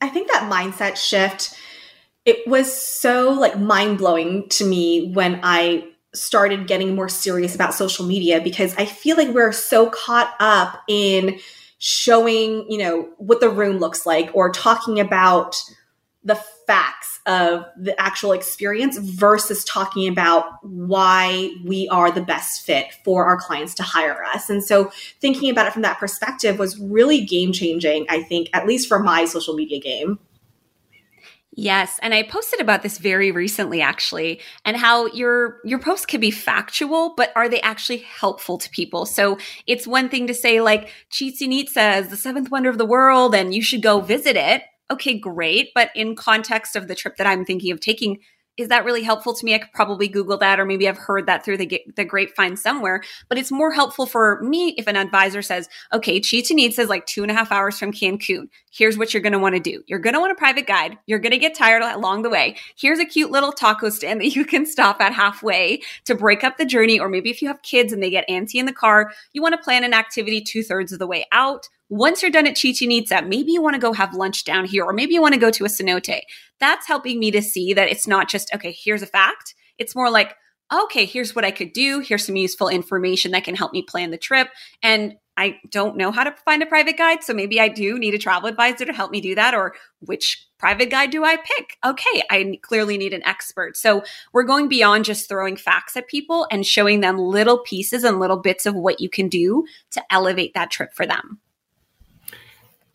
I 0.00 0.08
think 0.08 0.30
that 0.30 0.50
mindset 0.50 0.96
shift 0.96 1.54
it 2.24 2.46
was 2.46 2.72
so 2.72 3.30
like 3.30 3.58
mind-blowing 3.58 4.48
to 4.50 4.64
me 4.64 5.12
when 5.12 5.40
i 5.42 5.84
started 6.12 6.66
getting 6.66 6.94
more 6.94 7.08
serious 7.08 7.54
about 7.54 7.74
social 7.74 8.06
media 8.06 8.40
because 8.40 8.74
i 8.76 8.84
feel 8.84 9.16
like 9.16 9.28
we're 9.28 9.52
so 9.52 9.88
caught 9.90 10.34
up 10.38 10.82
in 10.88 11.38
showing, 11.80 12.70
you 12.70 12.78
know, 12.78 13.08
what 13.16 13.40
the 13.40 13.48
room 13.48 13.78
looks 13.78 14.06
like 14.06 14.30
or 14.34 14.52
talking 14.52 15.00
about 15.00 15.56
the 16.22 16.34
facts 16.66 17.20
of 17.24 17.64
the 17.78 17.98
actual 17.98 18.32
experience 18.32 18.98
versus 18.98 19.64
talking 19.64 20.06
about 20.06 20.44
why 20.62 21.50
we 21.64 21.88
are 21.88 22.10
the 22.10 22.20
best 22.20 22.66
fit 22.66 22.88
for 23.02 23.24
our 23.24 23.38
clients 23.38 23.74
to 23.74 23.82
hire 23.82 24.22
us. 24.24 24.50
And 24.50 24.62
so 24.62 24.92
thinking 25.20 25.48
about 25.50 25.66
it 25.66 25.72
from 25.72 25.80
that 25.82 25.98
perspective 25.98 26.58
was 26.58 26.78
really 26.78 27.24
game 27.24 27.52
changing, 27.52 28.04
I 28.10 28.22
think, 28.22 28.50
at 28.52 28.66
least 28.66 28.86
for 28.86 28.98
my 28.98 29.24
social 29.24 29.54
media 29.54 29.80
game. 29.80 30.18
Yes, 31.56 31.98
and 32.00 32.14
I 32.14 32.22
posted 32.22 32.60
about 32.60 32.82
this 32.82 32.98
very 32.98 33.32
recently 33.32 33.80
actually, 33.82 34.40
and 34.64 34.76
how 34.76 35.06
your 35.06 35.58
your 35.64 35.80
posts 35.80 36.06
can 36.06 36.20
be 36.20 36.30
factual, 36.30 37.14
but 37.16 37.32
are 37.34 37.48
they 37.48 37.60
actually 37.62 37.98
helpful 37.98 38.56
to 38.58 38.70
people? 38.70 39.04
So 39.04 39.36
it's 39.66 39.86
one 39.86 40.08
thing 40.08 40.28
to 40.28 40.34
say 40.34 40.60
like 40.60 40.90
Chichen 41.10 41.52
Itza 41.52 41.96
is 41.98 42.08
the 42.08 42.16
seventh 42.16 42.50
wonder 42.52 42.70
of 42.70 42.78
the 42.78 42.86
world 42.86 43.34
and 43.34 43.52
you 43.52 43.62
should 43.62 43.82
go 43.82 44.00
visit 44.00 44.36
it. 44.36 44.62
Okay, 44.92 45.18
great, 45.18 45.70
but 45.74 45.90
in 45.96 46.14
context 46.14 46.76
of 46.76 46.86
the 46.86 46.94
trip 46.94 47.16
that 47.16 47.26
I'm 47.26 47.44
thinking 47.44 47.72
of 47.72 47.80
taking, 47.80 48.18
is 48.56 48.68
that 48.68 48.84
really 48.84 49.02
helpful 49.02 49.34
to 49.34 49.44
me? 49.44 49.54
I 49.54 49.58
could 49.58 49.72
probably 49.72 50.08
Google 50.08 50.36
that, 50.38 50.60
or 50.60 50.64
maybe 50.64 50.88
I've 50.88 50.98
heard 50.98 51.26
that 51.26 51.44
through 51.44 51.56
the, 51.56 51.82
the 51.96 52.04
grapevine 52.04 52.56
somewhere. 52.56 53.02
But 53.28 53.38
it's 53.38 53.50
more 53.50 53.72
helpful 53.72 54.06
for 54.06 54.40
me 54.42 54.74
if 54.76 54.86
an 54.86 54.96
advisor 54.96 55.40
says, 55.40 55.68
okay, 55.92 56.20
Chichen 56.20 56.58
is 56.58 56.78
like 56.78 57.06
two 57.06 57.22
and 57.22 57.30
a 57.30 57.34
half 57.34 57.52
hours 57.52 57.78
from 57.78 57.92
Cancun. 57.92 58.48
Here's 58.70 58.98
what 58.98 59.14
you're 59.14 59.22
going 59.22 59.32
to 59.32 59.38
want 59.38 59.54
to 59.54 59.60
do. 59.60 59.82
You're 59.86 59.98
going 59.98 60.14
to 60.14 60.20
want 60.20 60.32
a 60.32 60.36
private 60.36 60.66
guide. 60.66 60.98
You're 61.06 61.18
going 61.18 61.32
to 61.32 61.38
get 61.38 61.54
tired 61.54 61.82
along 61.82 62.22
the 62.22 62.30
way. 62.30 62.56
Here's 62.76 62.98
a 62.98 63.04
cute 63.04 63.30
little 63.30 63.52
taco 63.52 63.88
stand 63.88 64.20
that 64.20 64.34
you 64.34 64.44
can 64.44 64.66
stop 64.66 65.00
at 65.00 65.14
halfway 65.14 65.80
to 66.04 66.14
break 66.14 66.44
up 66.44 66.58
the 66.58 66.66
journey. 66.66 67.00
Or 67.00 67.08
maybe 67.08 67.30
if 67.30 67.40
you 67.40 67.48
have 67.48 67.62
kids 67.62 67.92
and 67.92 68.02
they 68.02 68.10
get 68.10 68.28
antsy 68.28 68.56
in 68.56 68.66
the 68.66 68.72
car, 68.72 69.12
you 69.32 69.42
want 69.42 69.54
to 69.54 69.62
plan 69.62 69.84
an 69.84 69.94
activity 69.94 70.40
two 70.40 70.62
thirds 70.62 70.92
of 70.92 70.98
the 70.98 71.06
way 71.06 71.26
out 71.32 71.68
once 71.90 72.22
you're 72.22 72.30
done 72.30 72.46
at 72.46 72.56
Chichen 72.56 72.90
Itza, 72.90 73.20
maybe 73.22 73.52
you 73.52 73.60
want 73.60 73.74
to 73.74 73.80
go 73.80 73.92
have 73.92 74.14
lunch 74.14 74.44
down 74.44 74.64
here, 74.64 74.84
or 74.84 74.92
maybe 74.92 75.12
you 75.12 75.20
want 75.20 75.34
to 75.34 75.40
go 75.40 75.50
to 75.50 75.64
a 75.64 75.68
cenote. 75.68 76.20
That's 76.60 76.86
helping 76.86 77.18
me 77.18 77.30
to 77.32 77.42
see 77.42 77.74
that 77.74 77.90
it's 77.90 78.06
not 78.06 78.28
just, 78.28 78.54
okay, 78.54 78.72
here's 78.72 79.02
a 79.02 79.06
fact. 79.06 79.54
It's 79.76 79.96
more 79.96 80.08
like, 80.08 80.36
okay, 80.72 81.04
here's 81.04 81.34
what 81.34 81.44
I 81.44 81.50
could 81.50 81.72
do. 81.72 81.98
Here's 81.98 82.24
some 82.24 82.36
useful 82.36 82.68
information 82.68 83.32
that 83.32 83.42
can 83.42 83.56
help 83.56 83.72
me 83.72 83.82
plan 83.82 84.12
the 84.12 84.18
trip. 84.18 84.48
And 84.84 85.14
I 85.36 85.58
don't 85.70 85.96
know 85.96 86.12
how 86.12 86.22
to 86.22 86.34
find 86.44 86.62
a 86.62 86.66
private 86.66 86.96
guide. 86.96 87.24
So 87.24 87.34
maybe 87.34 87.60
I 87.60 87.66
do 87.66 87.98
need 87.98 88.14
a 88.14 88.18
travel 88.18 88.48
advisor 88.48 88.84
to 88.84 88.92
help 88.92 89.10
me 89.10 89.20
do 89.20 89.34
that. 89.34 89.54
Or 89.54 89.74
which 90.00 90.46
private 90.58 90.90
guide 90.90 91.10
do 91.10 91.24
I 91.24 91.38
pick? 91.38 91.76
Okay, 91.84 92.22
I 92.30 92.58
clearly 92.62 92.98
need 92.98 93.14
an 93.14 93.26
expert. 93.26 93.76
So 93.76 94.04
we're 94.32 94.44
going 94.44 94.68
beyond 94.68 95.06
just 95.06 95.28
throwing 95.28 95.56
facts 95.56 95.96
at 95.96 96.06
people 96.06 96.46
and 96.52 96.64
showing 96.64 97.00
them 97.00 97.18
little 97.18 97.58
pieces 97.58 98.04
and 98.04 98.20
little 98.20 98.36
bits 98.36 98.64
of 98.64 98.76
what 98.76 99.00
you 99.00 99.08
can 99.08 99.28
do 99.28 99.64
to 99.90 100.02
elevate 100.10 100.54
that 100.54 100.70
trip 100.70 100.92
for 100.94 101.06
them. 101.06 101.40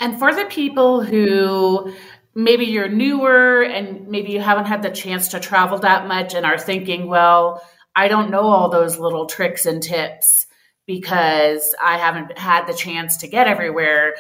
And 0.06 0.20
for 0.20 0.36
the 0.36 0.46
people 0.46 1.02
who 1.02 1.92
maybe 2.36 2.66
you're 2.66 2.88
newer 2.88 3.64
and 3.64 4.08
maybe 4.08 4.34
you 4.34 4.40
haven't 4.40 4.66
had 4.66 4.84
the 4.84 4.92
chance 4.92 5.30
to 5.30 5.40
travel 5.40 5.80
that 5.80 6.08
much 6.08 6.36
and 6.36 6.46
are 6.46 6.60
thinking, 6.60 7.08
well, 7.08 7.60
I 7.96 8.08
don't 8.08 8.30
know 8.30 8.44
all 8.44 8.70
those 8.70 9.00
little 9.00 9.26
tricks 9.26 9.66
and 9.66 9.82
tips 9.82 10.46
because 10.86 11.74
I 11.82 11.98
haven't 11.98 12.38
had 12.38 12.68
the 12.68 12.76
chance 12.76 13.18
to 13.18 13.28
get 13.28 13.48
everywhere. 13.48 14.14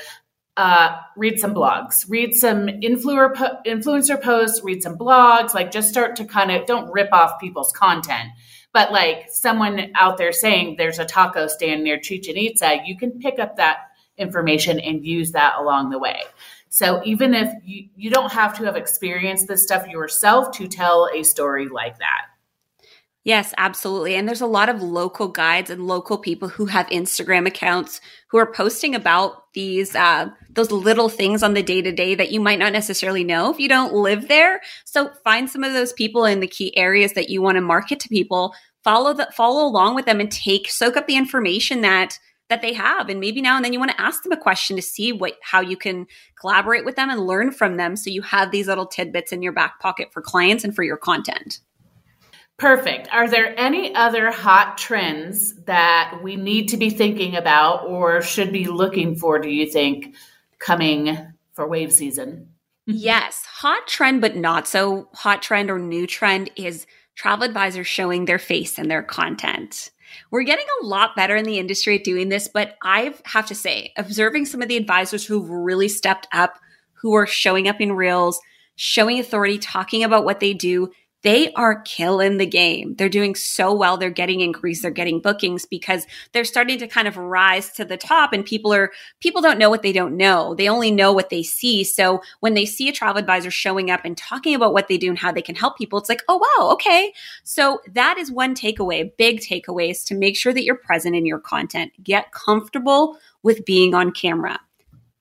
Uh, 0.58 0.98
read 1.15 1.39
some 1.39 1.54
blogs, 1.54 2.10
read 2.10 2.34
some 2.34 2.65
influencer 2.65 3.63
influencer 3.68 4.20
posts, 4.20 4.63
read 4.63 4.82
some 4.82 4.98
blogs. 4.98 5.54
Like, 5.54 5.70
just 5.70 5.89
start 5.89 6.15
to 6.15 6.25
kind 6.25 6.50
of 6.50 6.65
don't 6.65 6.92
rip 6.92 7.13
off 7.13 7.39
people's 7.39 7.72
content, 7.74 8.30
but 8.74 8.92
like 8.92 9.27
someone 9.30 9.92
out 9.94 10.18
there 10.18 10.32
saying 10.32 10.77
there's 10.80 10.98
a 10.98 11.06
taco 11.06 11.46
stand 11.46 11.84
near 11.84 12.00
Chichen 12.00 12.38
Itza, 12.38 12.80
you 12.88 12.98
can 12.98 13.20
pick 13.20 13.38
up 13.38 13.58
that 13.58 13.77
information 14.17 14.79
and 14.79 15.05
use 15.05 15.31
that 15.31 15.55
along 15.60 15.89
the 15.89 16.00
way. 16.00 16.22
So 16.69 17.01
even 17.05 17.34
if 17.34 17.53
you, 17.63 17.88
you 17.95 18.10
don't 18.10 18.31
have 18.31 18.57
to 18.57 18.65
have 18.65 18.75
experienced 18.75 19.48
this 19.48 19.63
stuff 19.63 19.88
yourself 19.88 20.51
to 20.57 20.67
tell 20.67 21.10
a 21.13 21.24
story 21.24 21.67
like 21.67 22.00
that. 22.00 22.25
Yes, 23.25 23.55
absolutely. 23.57 24.13
And 24.15 24.27
there's 24.27 24.41
a 24.41 24.45
lot 24.45 24.69
of 24.69 24.84
local 24.84 25.27
guides 25.27 25.72
and 25.72 25.88
local 25.88 26.15
people 26.15 26.48
who 26.48 26.67
have 26.67 26.86
Instagram 26.88 27.48
accounts 27.48 28.00
who 28.27 28.38
are 28.38 28.51
posting 28.51 28.93
about 28.93 29.51
these 29.53 29.95
uh, 29.95 30.29
those 30.51 30.72
little 30.72 31.10
things 31.10 31.41
on 31.41 31.55
the 31.55 31.63
day 31.63 31.81
to 31.81 31.91
day 31.91 32.13
that 32.13 32.31
you 32.31 32.39
might 32.39 32.60
not 32.60 32.72
necessarily 32.72 33.24
know 33.24 33.51
if 33.51 33.60
you 33.60 33.67
don't 33.67 33.93
live 33.93 34.27
there. 34.27 34.62
So 34.86 35.10
find 35.24 35.50
some 35.50 35.63
of 35.63 35.74
those 35.74 35.91
people 35.91 36.25
in 36.25 36.39
the 36.39 36.48
key 36.48 36.77
areas 36.77 37.13
that 37.13 37.29
you 37.29 37.41
want 37.41 37.55
to 37.55 37.62
market 37.62 38.00
to 38.01 38.10
people. 38.10 38.53
Follow 38.84 39.12
that, 39.13 39.34
follow 39.34 39.65
along 39.65 39.95
with 39.95 40.05
them, 40.05 40.19
and 40.19 40.31
take 40.31 40.69
soak 40.69 40.95
up 40.95 41.07
the 41.07 41.17
information 41.17 41.81
that 41.81 42.19
that 42.50 42.62
they 42.62 42.74
have. 42.74 43.10
And 43.10 43.20
maybe 43.20 43.42
now 43.42 43.56
and 43.56 43.66
then 43.66 43.74
you 43.74 43.80
want 43.80 43.92
to 43.92 44.02
ask 44.02 44.24
them 44.24 44.32
a 44.32 44.38
question 44.38 44.75
to 44.75 44.82
see 44.82 45.12
what 45.12 45.38
how 45.41 45.62
you 45.62 45.78
can 45.78 46.08
collaborate 46.39 46.86
with 46.86 46.96
them 46.96 47.10
and 47.10 47.26
learn 47.26 47.52
from 47.52 47.78
them. 47.78 47.96
So 47.96 48.10
you 48.10 48.22
have 48.22 48.52
these 48.52 48.67
little 48.67 48.86
tidbits 48.86 49.32
in 49.32 49.41
your 49.41 49.54
back 49.54 49.80
pocket 49.80 50.10
for 50.12 50.22
clients 50.22 50.63
and 50.63 50.76
for 50.76 50.84
your 50.84 50.98
content. 50.98 51.60
Perfect. 52.58 53.10
Are 53.12 53.28
there 53.28 53.54
any 53.60 53.93
other 53.96 54.32
hot 54.32 54.78
trends 54.78 55.56
that 55.65 56.19
we 56.24 56.38
need 56.38 56.69
to 56.69 56.78
be 56.78 56.89
thinking 56.89 57.36
about 57.36 57.86
or 57.86 58.22
should 58.22 58.54
be 58.54 58.65
looking 58.65 59.15
for 59.15 59.39
do 59.39 59.50
you 59.50 59.69
think 59.69 60.15
coming 60.60 61.17
for 61.54 61.67
wave 61.67 61.91
season? 61.91 62.50
Yes. 62.88 63.43
Hot 63.46 63.88
trend 63.88 64.22
but 64.22 64.36
not 64.36 64.67
so 64.67 65.10
hot 65.15 65.41
trend 65.41 65.72
or 65.72 65.80
new 65.80 66.06
trend 66.06 66.52
is 66.56 66.86
travel 67.15 67.43
advisors 67.43 67.88
showing 67.88 68.26
their 68.26 68.38
face 68.38 68.78
and 68.78 68.91
their 68.91 69.02
content 69.02 69.89
we're 70.32 70.43
getting 70.43 70.65
a 70.82 70.86
lot 70.86 71.15
better 71.15 71.36
in 71.36 71.45
the 71.45 71.60
industry 71.60 71.97
at 71.97 72.04
doing 72.04 72.30
this, 72.30 72.47
but 72.47 72.75
I 72.82 73.13
have 73.25 73.47
to 73.47 73.56
say, 73.56 73.93
observing 73.97 74.45
some 74.45 74.62
of 74.62 74.67
the 74.67 74.78
advisors 74.78 75.25
who've 75.25 75.49
really 75.49 75.88
stepped 75.88 76.28
up, 76.34 76.60
who 76.93 77.13
are 77.13 77.28
showing 77.28 77.67
up 77.67 77.82
in 77.82 77.91
reels, 77.93 78.39
showing 78.75 79.19
authority, 79.19 79.58
talking 79.58 80.04
about 80.04 80.25
what 80.25 80.39
they 80.39 80.54
do, 80.54 80.91
they 81.26 81.52
are 81.54 81.82
killing 81.82 82.38
the 82.38 82.46
game. 82.46 82.94
They're 82.96 83.10
doing 83.10 83.34
so 83.34 83.74
well. 83.74 83.98
They're 83.98 84.12
getting 84.12 84.42
increased. 84.42 84.84
They're 84.84 84.92
getting 84.92 85.20
bookings 85.20 85.66
because 85.66 86.06
they're 86.34 86.46
starting 86.46 86.78
to 86.78 86.88
kind 86.88 87.08
of 87.08 87.18
rise 87.18 87.72
to 87.72 87.84
the 87.84 87.98
top 87.98 88.32
and 88.32 88.46
people 88.46 88.72
are, 88.72 88.92
people 89.22 89.42
don't 89.42 89.58
know 89.58 89.72
what 89.72 89.82
they 89.82 89.92
don't 89.92 90.18
know. 90.18 90.54
They 90.54 90.70
only 90.70 90.92
know 90.92 91.12
what 91.12 91.32
they 91.32 91.42
see. 91.42 91.84
So 91.84 92.22
when 92.42 92.54
they 92.54 92.68
see 92.68 92.90
a 92.90 92.94
travel 92.94 93.20
advisor 93.20 93.50
showing 93.50 93.90
up 93.90 94.02
and 94.06 94.16
talking 94.16 94.54
about 94.54 94.72
what 94.72 94.88
they 94.88 95.00
do 95.00 95.10
and 95.10 95.18
how 95.18 95.32
they 95.32 95.42
can 95.42 95.56
help 95.56 95.80
people, 95.80 95.98
it's 95.98 96.10
like, 96.10 96.22
oh, 96.28 96.38
wow, 96.38 96.72
okay. 96.74 97.12
So 97.44 97.82
that 97.92 98.20
is 98.20 98.32
one 98.32 98.54
takeaway, 98.54 99.12
big 99.18 99.40
takeaway 99.40 99.90
is 99.90 100.04
to 100.04 100.14
make 100.14 100.38
sure 100.38 100.54
that 100.54 100.64
you're 100.64 100.76
present 100.76 101.16
in 101.16 101.26
your 101.26 101.40
content. 101.40 101.92
Get 102.04 102.34
comfortable 102.34 103.18
with 103.42 103.66
being 103.66 103.96
on 103.96 104.12
camera. 104.12 104.60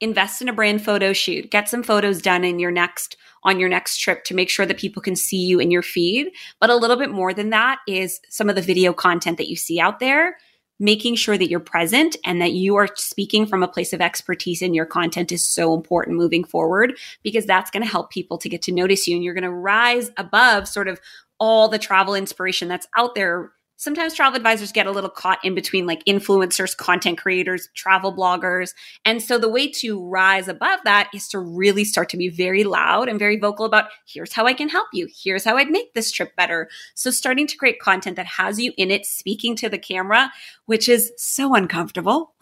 Invest 0.00 0.42
in 0.42 0.48
a 0.48 0.52
brand 0.52 0.84
photo 0.84 1.12
shoot. 1.12 1.50
Get 1.50 1.68
some 1.68 1.82
photos 1.82 2.20
done 2.20 2.44
in 2.44 2.58
your 2.58 2.70
next 2.70 3.16
on 3.44 3.60
your 3.60 3.68
next 3.68 3.98
trip 3.98 4.24
to 4.24 4.34
make 4.34 4.48
sure 4.48 4.66
that 4.66 4.78
people 4.78 5.02
can 5.02 5.14
see 5.14 5.44
you 5.44 5.60
in 5.60 5.70
your 5.70 5.82
feed. 5.82 6.30
But 6.60 6.70
a 6.70 6.76
little 6.76 6.96
bit 6.96 7.10
more 7.10 7.34
than 7.34 7.50
that 7.50 7.78
is 7.86 8.20
some 8.28 8.48
of 8.48 8.56
the 8.56 8.62
video 8.62 8.92
content 8.92 9.38
that 9.38 9.48
you 9.48 9.56
see 9.56 9.78
out 9.78 10.00
there. 10.00 10.38
Making 10.80 11.14
sure 11.14 11.38
that 11.38 11.48
you're 11.48 11.60
present 11.60 12.16
and 12.24 12.40
that 12.40 12.52
you 12.52 12.74
are 12.74 12.88
speaking 12.96 13.46
from 13.46 13.62
a 13.62 13.68
place 13.68 13.92
of 13.92 14.00
expertise 14.00 14.60
in 14.60 14.74
your 14.74 14.86
content 14.86 15.30
is 15.30 15.44
so 15.44 15.72
important 15.72 16.16
moving 16.16 16.42
forward 16.42 16.98
because 17.22 17.46
that's 17.46 17.70
going 17.70 17.84
to 17.84 17.88
help 17.88 18.10
people 18.10 18.38
to 18.38 18.48
get 18.48 18.62
to 18.62 18.72
notice 18.72 19.06
you 19.06 19.14
and 19.14 19.22
you're 19.22 19.34
going 19.34 19.44
to 19.44 19.50
rise 19.50 20.10
above 20.16 20.66
sort 20.66 20.88
of 20.88 21.00
all 21.38 21.68
the 21.68 21.78
travel 21.78 22.16
inspiration 22.16 22.66
that's 22.66 22.88
out 22.96 23.14
there 23.14 23.52
sometimes 23.84 24.14
travel 24.14 24.36
advisors 24.36 24.72
get 24.72 24.86
a 24.86 24.90
little 24.90 25.10
caught 25.10 25.44
in 25.44 25.54
between 25.54 25.86
like 25.86 26.02
influencers, 26.06 26.74
content 26.74 27.18
creators, 27.18 27.68
travel 27.74 28.16
bloggers. 28.16 28.72
And 29.04 29.22
so 29.22 29.36
the 29.38 29.48
way 29.48 29.70
to 29.72 30.02
rise 30.02 30.48
above 30.48 30.80
that 30.84 31.10
is 31.12 31.28
to 31.28 31.38
really 31.38 31.84
start 31.84 32.08
to 32.08 32.16
be 32.16 32.30
very 32.30 32.64
loud 32.64 33.10
and 33.10 33.18
very 33.18 33.38
vocal 33.38 33.66
about 33.66 33.90
here's 34.06 34.32
how 34.32 34.46
I 34.46 34.54
can 34.54 34.70
help 34.70 34.88
you. 34.94 35.06
Here's 35.14 35.44
how 35.44 35.58
I'd 35.58 35.70
make 35.70 35.92
this 35.92 36.10
trip 36.10 36.34
better. 36.34 36.70
So 36.94 37.10
starting 37.10 37.46
to 37.46 37.56
create 37.56 37.78
content 37.78 38.16
that 38.16 38.26
has 38.26 38.58
you 38.58 38.72
in 38.78 38.90
it 38.90 39.04
speaking 39.04 39.54
to 39.56 39.68
the 39.68 39.78
camera, 39.78 40.32
which 40.64 40.88
is 40.88 41.12
so 41.18 41.54
uncomfortable. 41.54 42.32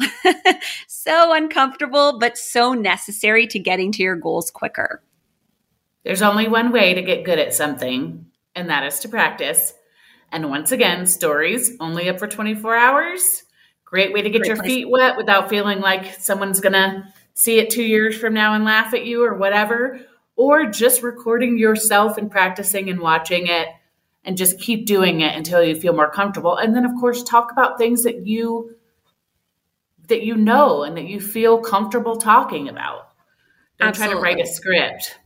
so 0.87 1.35
uncomfortable, 1.35 2.21
but 2.21 2.39
so 2.39 2.73
necessary 2.73 3.49
to 3.49 3.59
getting 3.59 3.91
to 3.93 4.03
your 4.03 4.17
goals 4.17 4.51
quicker. 4.51 5.03
There's 6.05 6.23
only 6.23 6.47
one 6.47 6.71
way 6.71 6.95
to 6.95 7.03
get 7.03 7.25
good 7.25 7.41
at 7.41 7.53
something, 7.53 8.27
and 8.55 8.71
that 8.71 8.85
is 8.85 9.01
to 9.01 9.09
practice. 9.09 9.75
And 10.33 10.49
once 10.49 10.73
again, 10.73 11.07
stories 11.07 11.77
only 11.79 12.09
up 12.09 12.19
for 12.19 12.27
24 12.27 12.75
hours. 12.75 13.45
Great 13.85 14.15
way 14.15 14.23
to 14.23 14.31
get 14.31 14.39
Great 14.41 14.49
your 14.49 14.57
place. 14.57 14.67
feet 14.67 14.89
wet 14.89 15.19
without 15.19 15.51
feeling 15.51 15.81
like 15.81 16.19
someone's 16.19 16.61
going 16.61 16.73
to 16.73 17.05
see 17.35 17.59
it 17.59 17.69
two 17.69 17.83
years 17.83 18.17
from 18.17 18.33
now 18.33 18.55
and 18.55 18.65
laugh 18.65 18.95
at 18.95 19.05
you 19.05 19.23
or 19.23 19.37
whatever. 19.37 20.01
Or 20.35 20.65
just 20.65 21.03
recording 21.03 21.59
yourself 21.59 22.17
and 22.17 22.31
practicing 22.31 22.89
and 22.89 23.01
watching 23.01 23.47
it 23.47 23.69
and 24.25 24.39
just 24.39 24.59
keep 24.59 24.87
doing 24.87 25.21
it 25.21 25.37
until 25.37 25.63
you 25.63 25.79
feel 25.79 25.93
more 25.93 26.11
comfortable. 26.11 26.57
And 26.57 26.75
then, 26.75 26.87
of 26.87 26.93
course, 26.99 27.23
talk 27.23 27.53
about 27.53 27.77
things 27.77 28.05
that 28.05 28.27
you 28.27 28.75
that 30.09 30.23
you 30.25 30.35
know 30.35 30.83
and 30.83 30.97
that 30.97 31.07
you 31.07 31.21
feel 31.21 31.59
comfortable 31.59 32.17
talking 32.17 32.69
about. 32.69 33.09
Don't 33.79 33.91
Absolutely. 33.91 34.21
try 34.21 34.33
to 34.33 34.37
write 34.37 34.45
a 34.45 34.51
script 34.51 35.19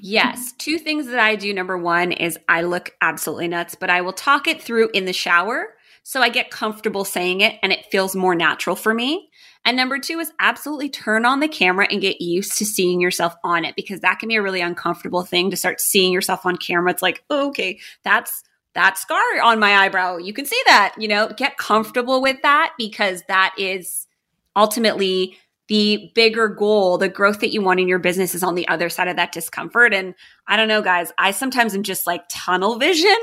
yes. 0.00 0.52
Two 0.52 0.78
things 0.78 1.06
that 1.06 1.18
I 1.18 1.36
do. 1.36 1.52
Number 1.52 1.76
one 1.76 2.12
is 2.12 2.38
I 2.48 2.62
look 2.62 2.94
absolutely 3.00 3.48
nuts, 3.48 3.74
but 3.74 3.90
I 3.90 4.00
will 4.00 4.12
talk 4.12 4.46
it 4.46 4.62
through 4.62 4.90
in 4.92 5.04
the 5.04 5.12
shower. 5.12 5.74
So 6.02 6.22
I 6.22 6.28
get 6.28 6.50
comfortable 6.50 7.04
saying 7.04 7.40
it 7.40 7.58
and 7.62 7.72
it 7.72 7.86
feels 7.90 8.14
more 8.14 8.34
natural 8.34 8.76
for 8.76 8.94
me. 8.94 9.30
And 9.64 9.76
number 9.76 9.98
two 9.98 10.20
is 10.20 10.30
absolutely 10.38 10.88
turn 10.88 11.26
on 11.26 11.40
the 11.40 11.48
camera 11.48 11.88
and 11.90 12.00
get 12.00 12.20
used 12.20 12.56
to 12.58 12.64
seeing 12.64 13.00
yourself 13.00 13.34
on 13.42 13.64
it 13.64 13.74
because 13.74 14.00
that 14.00 14.20
can 14.20 14.28
be 14.28 14.36
a 14.36 14.42
really 14.42 14.60
uncomfortable 14.60 15.24
thing 15.24 15.50
to 15.50 15.56
start 15.56 15.80
seeing 15.80 16.12
yourself 16.12 16.46
on 16.46 16.56
camera. 16.56 16.92
It's 16.92 17.02
like, 17.02 17.24
oh, 17.28 17.48
okay, 17.48 17.80
that's 18.04 18.44
that 18.74 18.98
scar 18.98 19.40
on 19.42 19.58
my 19.58 19.74
eyebrow. 19.74 20.18
You 20.18 20.32
can 20.32 20.46
see 20.46 20.62
that, 20.66 20.94
you 20.96 21.08
know, 21.08 21.28
get 21.36 21.56
comfortable 21.56 22.22
with 22.22 22.40
that 22.42 22.74
because 22.78 23.24
that 23.26 23.54
is 23.58 24.06
ultimately 24.54 25.36
the 25.68 26.12
bigger 26.14 26.48
goal, 26.48 26.96
the 26.96 27.08
growth 27.08 27.40
that 27.40 27.52
you 27.52 27.60
want 27.60 27.80
in 27.80 27.88
your 27.88 27.98
business 27.98 28.34
is 28.34 28.42
on 28.42 28.54
the 28.54 28.68
other 28.68 28.88
side 28.88 29.08
of 29.08 29.16
that 29.16 29.32
discomfort. 29.32 29.92
And 29.92 30.14
I 30.46 30.56
don't 30.56 30.68
know, 30.68 30.80
guys, 30.80 31.12
I 31.18 31.32
sometimes 31.32 31.74
am 31.74 31.82
just 31.82 32.06
like 32.06 32.22
tunnel 32.28 32.78
vision. 32.78 33.16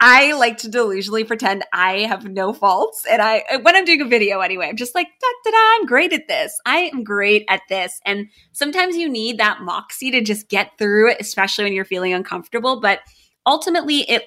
I 0.00 0.32
like 0.32 0.56
to 0.58 0.68
delusionally 0.68 1.26
pretend 1.26 1.64
I 1.74 2.00
have 2.00 2.24
no 2.24 2.54
faults. 2.54 3.04
And 3.10 3.20
I, 3.20 3.44
when 3.62 3.76
I'm 3.76 3.84
doing 3.84 4.00
a 4.00 4.06
video 4.06 4.40
anyway, 4.40 4.68
I'm 4.68 4.76
just 4.76 4.94
like, 4.94 5.08
da 5.20 5.26
da 5.44 5.50
da, 5.50 5.56
I'm 5.58 5.86
great 5.86 6.14
at 6.14 6.26
this. 6.26 6.58
I 6.64 6.90
am 6.92 7.04
great 7.04 7.44
at 7.48 7.62
this. 7.68 8.00
And 8.06 8.28
sometimes 8.52 8.96
you 8.96 9.08
need 9.08 9.38
that 9.38 9.60
moxie 9.60 10.10
to 10.12 10.22
just 10.22 10.48
get 10.48 10.78
through 10.78 11.10
it, 11.10 11.18
especially 11.20 11.64
when 11.64 11.74
you're 11.74 11.84
feeling 11.84 12.14
uncomfortable. 12.14 12.80
But 12.80 13.00
ultimately, 13.44 14.00
it, 14.10 14.24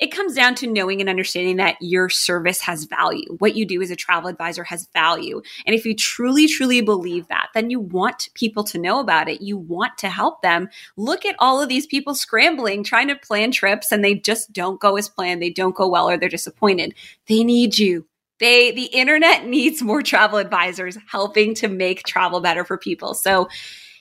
it 0.00 0.08
comes 0.08 0.34
down 0.34 0.54
to 0.56 0.66
knowing 0.66 1.00
and 1.00 1.08
understanding 1.08 1.56
that 1.56 1.76
your 1.80 2.08
service 2.08 2.60
has 2.60 2.84
value. 2.84 3.36
What 3.38 3.54
you 3.54 3.64
do 3.64 3.80
as 3.80 3.90
a 3.90 3.96
travel 3.96 4.28
advisor 4.28 4.64
has 4.64 4.88
value. 4.92 5.40
And 5.66 5.74
if 5.74 5.86
you 5.86 5.94
truly, 5.94 6.48
truly 6.48 6.80
believe 6.80 7.28
that, 7.28 7.48
then 7.54 7.70
you 7.70 7.78
want 7.78 8.28
people 8.34 8.64
to 8.64 8.78
know 8.78 8.98
about 8.98 9.28
it. 9.28 9.40
You 9.40 9.56
want 9.56 9.96
to 9.98 10.08
help 10.08 10.42
them. 10.42 10.68
Look 10.96 11.24
at 11.24 11.36
all 11.38 11.62
of 11.62 11.68
these 11.68 11.86
people 11.86 12.14
scrambling, 12.14 12.82
trying 12.82 13.08
to 13.08 13.16
plan 13.16 13.52
trips, 13.52 13.92
and 13.92 14.04
they 14.04 14.14
just 14.14 14.52
don't 14.52 14.80
go 14.80 14.96
as 14.96 15.08
planned. 15.08 15.40
They 15.40 15.50
don't 15.50 15.76
go 15.76 15.88
well 15.88 16.08
or 16.08 16.16
they're 16.16 16.28
disappointed. 16.28 16.94
They 17.28 17.44
need 17.44 17.78
you. 17.78 18.06
They, 18.40 18.72
the 18.72 18.86
internet 18.86 19.46
needs 19.46 19.80
more 19.80 20.02
travel 20.02 20.38
advisors 20.38 20.98
helping 21.08 21.54
to 21.56 21.68
make 21.68 22.02
travel 22.02 22.40
better 22.40 22.64
for 22.64 22.76
people. 22.76 23.14
So, 23.14 23.48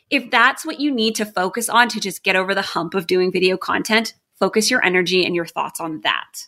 if 0.10 0.30
that's 0.30 0.64
what 0.64 0.80
you 0.80 0.92
need 0.92 1.16
to 1.16 1.26
focus 1.26 1.70
on 1.70 1.90
to 1.90 2.00
just 2.00 2.24
get 2.24 2.36
over 2.36 2.54
the 2.54 2.62
hump 2.62 2.94
of 2.94 3.08
doing 3.08 3.32
video 3.32 3.58
content, 3.58 4.14
focus 4.44 4.70
your 4.70 4.84
energy 4.84 5.26
and 5.26 5.34
your 5.34 5.46
thoughts 5.46 5.80
on 5.80 6.02
that. 6.02 6.48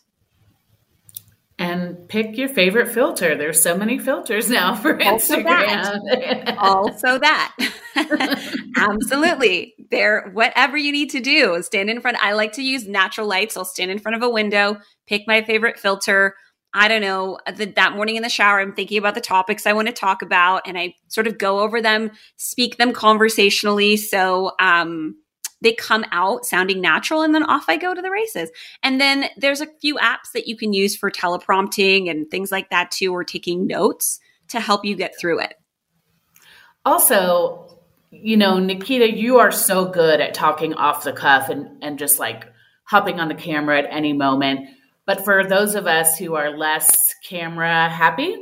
And 1.58 2.06
pick 2.10 2.36
your 2.36 2.50
favorite 2.50 2.88
filter. 2.88 3.34
There's 3.34 3.62
so 3.62 3.74
many 3.74 3.98
filters 3.98 4.50
now 4.50 4.74
for 4.74 5.02
also 5.02 5.36
Instagram. 5.36 6.02
That. 6.10 6.58
also 6.58 7.18
that. 7.18 7.56
Absolutely. 8.76 9.74
There, 9.90 10.28
whatever 10.34 10.76
you 10.76 10.92
need 10.92 11.08
to 11.12 11.20
do, 11.20 11.62
stand 11.62 11.88
in 11.88 12.02
front. 12.02 12.22
I 12.22 12.34
like 12.34 12.52
to 12.52 12.62
use 12.62 12.86
natural 12.86 13.26
lights. 13.26 13.56
I'll 13.56 13.64
stand 13.64 13.90
in 13.90 13.98
front 13.98 14.16
of 14.16 14.22
a 14.22 14.28
window, 14.28 14.76
pick 15.06 15.22
my 15.26 15.40
favorite 15.40 15.78
filter. 15.78 16.34
I 16.74 16.88
don't 16.88 17.00
know, 17.00 17.38
the, 17.50 17.64
that 17.76 17.94
morning 17.94 18.16
in 18.16 18.22
the 18.22 18.28
shower, 18.28 18.60
I'm 18.60 18.74
thinking 18.74 18.98
about 18.98 19.14
the 19.14 19.22
topics 19.22 19.64
I 19.66 19.72
want 19.72 19.88
to 19.88 19.94
talk 19.94 20.20
about 20.20 20.68
and 20.68 20.76
I 20.76 20.94
sort 21.08 21.26
of 21.26 21.38
go 21.38 21.60
over 21.60 21.80
them, 21.80 22.10
speak 22.36 22.76
them 22.76 22.92
conversationally. 22.92 23.96
So, 23.96 24.52
um, 24.60 25.14
they 25.60 25.72
come 25.72 26.04
out 26.12 26.44
sounding 26.44 26.80
natural 26.80 27.22
and 27.22 27.34
then 27.34 27.42
off 27.42 27.64
I 27.68 27.76
go 27.76 27.94
to 27.94 28.02
the 28.02 28.10
races. 28.10 28.50
And 28.82 29.00
then 29.00 29.26
there's 29.36 29.60
a 29.60 29.66
few 29.80 29.96
apps 29.96 30.32
that 30.34 30.46
you 30.46 30.56
can 30.56 30.72
use 30.72 30.96
for 30.96 31.10
teleprompting 31.10 32.10
and 32.10 32.30
things 32.30 32.52
like 32.52 32.70
that 32.70 32.90
too, 32.90 33.12
or 33.12 33.24
taking 33.24 33.66
notes 33.66 34.20
to 34.48 34.60
help 34.60 34.84
you 34.84 34.96
get 34.96 35.18
through 35.18 35.40
it. 35.40 35.54
Also, 36.84 37.80
you 38.10 38.36
know, 38.36 38.58
Nikita, 38.58 39.16
you 39.16 39.38
are 39.38 39.50
so 39.50 39.86
good 39.86 40.20
at 40.20 40.34
talking 40.34 40.74
off 40.74 41.04
the 41.04 41.12
cuff 41.12 41.48
and, 41.48 41.82
and 41.82 41.98
just 41.98 42.18
like 42.18 42.46
hopping 42.84 43.18
on 43.18 43.28
the 43.28 43.34
camera 43.34 43.78
at 43.78 43.88
any 43.90 44.12
moment. 44.12 44.68
But 45.04 45.24
for 45.24 45.44
those 45.44 45.74
of 45.74 45.86
us 45.86 46.16
who 46.18 46.34
are 46.34 46.56
less 46.56 46.90
camera 47.28 47.88
happy, 47.88 48.36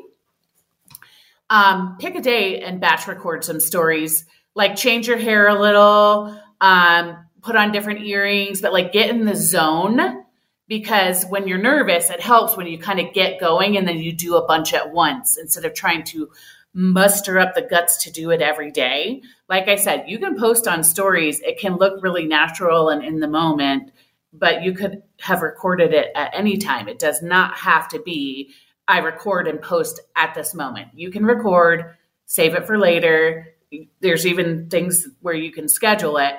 um, 1.50 1.96
pick 1.98 2.14
a 2.14 2.20
day 2.20 2.60
and 2.60 2.80
batch 2.80 3.06
record 3.06 3.44
some 3.44 3.60
stories. 3.60 4.24
Like 4.54 4.76
change 4.76 5.08
your 5.08 5.18
hair 5.18 5.48
a 5.48 5.60
little, 5.60 6.40
um, 6.60 7.26
put 7.42 7.56
on 7.56 7.72
different 7.72 8.06
earrings, 8.06 8.60
but 8.60 8.72
like 8.72 8.92
get 8.92 9.10
in 9.10 9.24
the 9.24 9.36
zone 9.36 10.24
because 10.66 11.24
when 11.26 11.46
you're 11.46 11.58
nervous, 11.58 12.10
it 12.10 12.20
helps 12.20 12.56
when 12.56 12.66
you 12.66 12.78
kind 12.78 13.00
of 13.00 13.12
get 13.12 13.40
going 13.40 13.76
and 13.76 13.86
then 13.86 13.98
you 13.98 14.12
do 14.12 14.36
a 14.36 14.46
bunch 14.46 14.72
at 14.72 14.92
once 14.92 15.36
instead 15.36 15.64
of 15.64 15.74
trying 15.74 16.04
to 16.04 16.30
muster 16.72 17.38
up 17.38 17.54
the 17.54 17.62
guts 17.62 18.02
to 18.04 18.10
do 18.10 18.30
it 18.30 18.42
every 18.42 18.70
day. 18.70 19.22
Like 19.48 19.68
I 19.68 19.76
said, 19.76 20.06
you 20.08 20.18
can 20.18 20.38
post 20.38 20.66
on 20.66 20.82
stories, 20.82 21.40
it 21.40 21.58
can 21.58 21.76
look 21.76 22.02
really 22.02 22.26
natural 22.26 22.88
and 22.88 23.04
in 23.04 23.20
the 23.20 23.28
moment, 23.28 23.92
but 24.32 24.62
you 24.62 24.72
could 24.72 25.02
have 25.20 25.42
recorded 25.42 25.92
it 25.92 26.08
at 26.16 26.34
any 26.34 26.56
time. 26.56 26.88
It 26.88 26.98
does 26.98 27.22
not 27.22 27.56
have 27.58 27.88
to 27.88 28.00
be 28.00 28.52
I 28.86 28.98
record 28.98 29.48
and 29.48 29.62
post 29.62 30.00
at 30.16 30.34
this 30.34 30.54
moment. 30.54 30.88
You 30.94 31.10
can 31.10 31.24
record, 31.24 31.96
save 32.26 32.54
it 32.54 32.66
for 32.66 32.78
later. 32.78 33.53
There's 34.00 34.26
even 34.26 34.68
things 34.68 35.06
where 35.20 35.34
you 35.34 35.52
can 35.52 35.68
schedule 35.68 36.18
it 36.18 36.34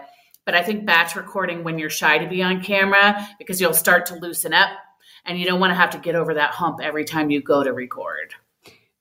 but 0.45 0.53
I 0.53 0.61
think 0.61 0.85
batch 0.85 1.15
recording 1.15 1.63
when 1.63 1.79
you're 1.79 1.89
shy 1.89 2.19
to 2.19 2.29
be 2.29 2.43
on 2.43 2.61
camera 2.61 3.27
because 3.39 3.59
you'll 3.59 3.73
start 3.73 4.05
to 4.07 4.15
loosen 4.15 4.53
up 4.53 4.69
and 5.25 5.39
you 5.39 5.45
don't 5.45 5.59
want 5.59 5.71
to 5.71 5.75
have 5.75 5.89
to 5.91 5.97
get 5.97 6.15
over 6.15 6.35
that 6.35 6.51
hump 6.51 6.79
every 6.81 7.03
time 7.03 7.31
you 7.31 7.41
go 7.41 7.63
to 7.63 7.73
record. 7.73 8.35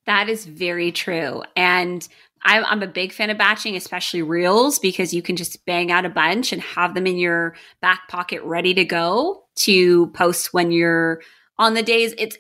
That 0.07 0.29
is 0.29 0.47
very 0.47 0.90
true. 0.90 1.42
And 1.55 2.07
I'm, 2.42 2.83
a 2.83 2.87
big 2.87 3.12
fan 3.12 3.31
of 3.31 3.38
batching, 3.38 3.77
especially 3.77 4.23
reels, 4.23 4.79
because 4.79 5.14
you 5.14 5.23
can 5.23 5.37
just 5.37 5.64
bang 5.64 5.90
out 5.90 6.05
a 6.05 6.11
bunch 6.11 6.53
and 6.53 6.61
have 6.61 6.94
them 6.94 7.07
in 7.07 7.16
your 7.16 7.55
back 7.81 8.09
pocket 8.09 8.42
ready 8.42 8.75
to 8.75 8.85
go 8.85 9.44
to 9.57 10.09
post 10.09 10.53
when 10.53 10.70
you're 10.70 11.23
on 11.59 11.73
the 11.73 11.83
days. 11.83 12.14
It's 12.18 12.37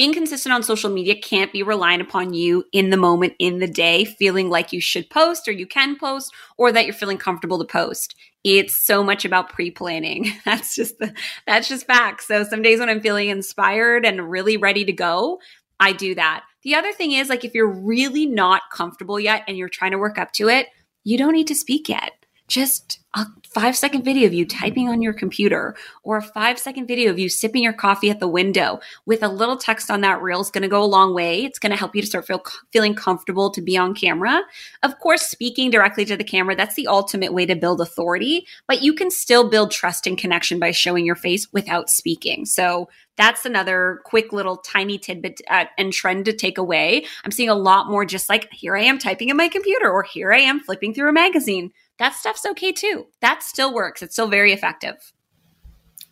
being 0.00 0.14
consistent 0.14 0.50
on 0.50 0.62
social 0.62 0.88
media 0.88 1.14
can't 1.14 1.52
be 1.52 1.62
reliant 1.62 2.00
upon 2.00 2.32
you 2.32 2.64
in 2.72 2.88
the 2.88 2.96
moment, 2.96 3.34
in 3.38 3.58
the 3.58 3.66
day, 3.66 4.02
feeling 4.02 4.48
like 4.48 4.72
you 4.72 4.80
should 4.80 5.10
post 5.10 5.46
or 5.46 5.52
you 5.52 5.66
can 5.66 5.94
post 5.94 6.32
or 6.56 6.72
that 6.72 6.86
you're 6.86 6.94
feeling 6.94 7.18
comfortable 7.18 7.58
to 7.58 7.66
post 7.66 8.14
it's 8.42 8.74
so 8.74 9.04
much 9.04 9.26
about 9.26 9.50
pre-planning. 9.50 10.32
That's 10.46 10.74
just 10.74 10.98
the, 10.98 11.12
that's 11.46 11.68
just 11.68 11.86
facts. 11.86 12.26
So 12.26 12.42
some 12.42 12.62
days 12.62 12.80
when 12.80 12.88
I'm 12.88 13.02
feeling 13.02 13.28
inspired 13.28 14.06
and 14.06 14.30
really 14.30 14.56
ready 14.56 14.86
to 14.86 14.92
go, 14.94 15.40
I 15.78 15.92
do 15.92 16.14
that. 16.14 16.44
The 16.62 16.74
other 16.74 16.92
thing 16.94 17.12
is 17.12 17.28
like 17.28 17.44
if 17.44 17.52
you're 17.52 17.70
really 17.70 18.24
not 18.24 18.62
comfortable 18.72 19.20
yet 19.20 19.44
and 19.46 19.58
you're 19.58 19.68
trying 19.68 19.90
to 19.90 19.98
work 19.98 20.16
up 20.16 20.32
to 20.32 20.48
it, 20.48 20.68
you 21.04 21.18
don't 21.18 21.34
need 21.34 21.48
to 21.48 21.54
speak 21.54 21.90
yet. 21.90 22.12
Just 22.50 22.98
a 23.14 23.26
five 23.48 23.76
second 23.76 24.04
video 24.04 24.26
of 24.26 24.34
you 24.34 24.44
typing 24.44 24.88
on 24.88 25.00
your 25.02 25.12
computer 25.12 25.76
or 26.02 26.16
a 26.16 26.22
five 26.22 26.58
second 26.58 26.88
video 26.88 27.08
of 27.08 27.16
you 27.16 27.28
sipping 27.28 27.62
your 27.62 27.72
coffee 27.72 28.10
at 28.10 28.18
the 28.18 28.26
window 28.26 28.80
with 29.06 29.22
a 29.22 29.28
little 29.28 29.56
text 29.56 29.88
on 29.88 30.00
that 30.00 30.20
reel 30.20 30.40
is 30.40 30.50
going 30.50 30.62
to 30.62 30.68
go 30.68 30.82
a 30.82 30.84
long 30.84 31.14
way. 31.14 31.44
It's 31.44 31.60
going 31.60 31.70
to 31.70 31.78
help 31.78 31.94
you 31.94 32.02
to 32.02 32.08
start 32.08 32.26
feel, 32.26 32.42
feeling 32.72 32.96
comfortable 32.96 33.50
to 33.50 33.62
be 33.62 33.76
on 33.76 33.94
camera. 33.94 34.42
Of 34.82 34.98
course, 34.98 35.22
speaking 35.22 35.70
directly 35.70 36.04
to 36.06 36.16
the 36.16 36.24
camera, 36.24 36.56
that's 36.56 36.74
the 36.74 36.88
ultimate 36.88 37.32
way 37.32 37.46
to 37.46 37.54
build 37.54 37.80
authority, 37.80 38.48
but 38.66 38.82
you 38.82 38.94
can 38.94 39.12
still 39.12 39.48
build 39.48 39.70
trust 39.70 40.08
and 40.08 40.18
connection 40.18 40.58
by 40.58 40.72
showing 40.72 41.06
your 41.06 41.14
face 41.14 41.46
without 41.52 41.88
speaking. 41.88 42.46
So 42.46 42.88
that's 43.16 43.46
another 43.46 44.00
quick 44.06 44.32
little 44.32 44.56
tiny 44.56 44.98
tidbit 44.98 45.40
uh, 45.48 45.66
and 45.78 45.92
trend 45.92 46.24
to 46.24 46.32
take 46.32 46.58
away. 46.58 47.04
I'm 47.24 47.30
seeing 47.30 47.48
a 47.48 47.54
lot 47.54 47.88
more 47.88 48.04
just 48.04 48.28
like 48.28 48.48
here 48.52 48.76
I 48.76 48.82
am 48.82 48.98
typing 48.98 49.28
in 49.28 49.36
my 49.36 49.48
computer 49.48 49.88
or 49.88 50.02
here 50.02 50.32
I 50.32 50.38
am 50.38 50.58
flipping 50.58 50.94
through 50.94 51.10
a 51.10 51.12
magazine 51.12 51.70
that 52.00 52.14
stuff's 52.14 52.46
okay 52.46 52.72
too. 52.72 53.06
That 53.20 53.42
still 53.42 53.72
works. 53.72 54.02
It's 54.02 54.14
still 54.14 54.26
very 54.26 54.52
effective. 54.52 55.12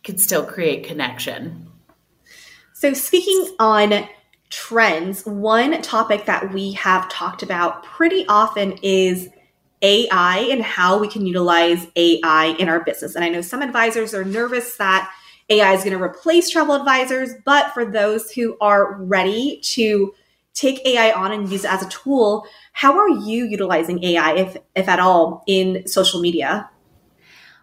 Can 0.03 0.19
still 0.19 0.45
create 0.45 0.85
connection. 0.85 1.67
So, 2.75 2.93
speaking 2.93 3.55
on 3.59 4.07
trends, 4.49 5.25
one 5.25 5.81
topic 5.81 6.25
that 6.25 6.53
we 6.53 6.73
have 6.73 7.09
talked 7.09 7.43
about 7.43 7.83
pretty 7.83 8.25
often 8.27 8.73
is 8.83 9.29
AI 9.81 10.47
and 10.51 10.61
how 10.61 10.99
we 10.99 11.07
can 11.07 11.25
utilize 11.25 11.87
AI 11.95 12.55
in 12.59 12.69
our 12.69 12.83
business. 12.83 13.15
And 13.15 13.25
I 13.25 13.29
know 13.29 13.41
some 13.41 13.63
advisors 13.63 14.13
are 14.13 14.23
nervous 14.23 14.77
that 14.77 15.11
AI 15.49 15.73
is 15.73 15.83
going 15.83 15.97
to 15.97 16.03
replace 16.03 16.51
travel 16.51 16.75
advisors, 16.75 17.31
but 17.45 17.73
for 17.73 17.83
those 17.83 18.31
who 18.31 18.57
are 18.61 18.93
ready 19.01 19.59
to 19.63 20.13
take 20.59 20.85
AI 20.85 21.11
on 21.11 21.31
and 21.31 21.49
use 21.49 21.63
it 21.63 21.71
as 21.71 21.81
a 21.81 21.89
tool, 21.89 22.45
how 22.73 22.97
are 22.97 23.09
you 23.09 23.45
utilizing 23.45 24.03
AI, 24.03 24.35
if, 24.35 24.57
if 24.75 24.87
at 24.87 24.99
all, 24.99 25.43
in 25.47 25.87
social 25.87 26.19
media? 26.21 26.69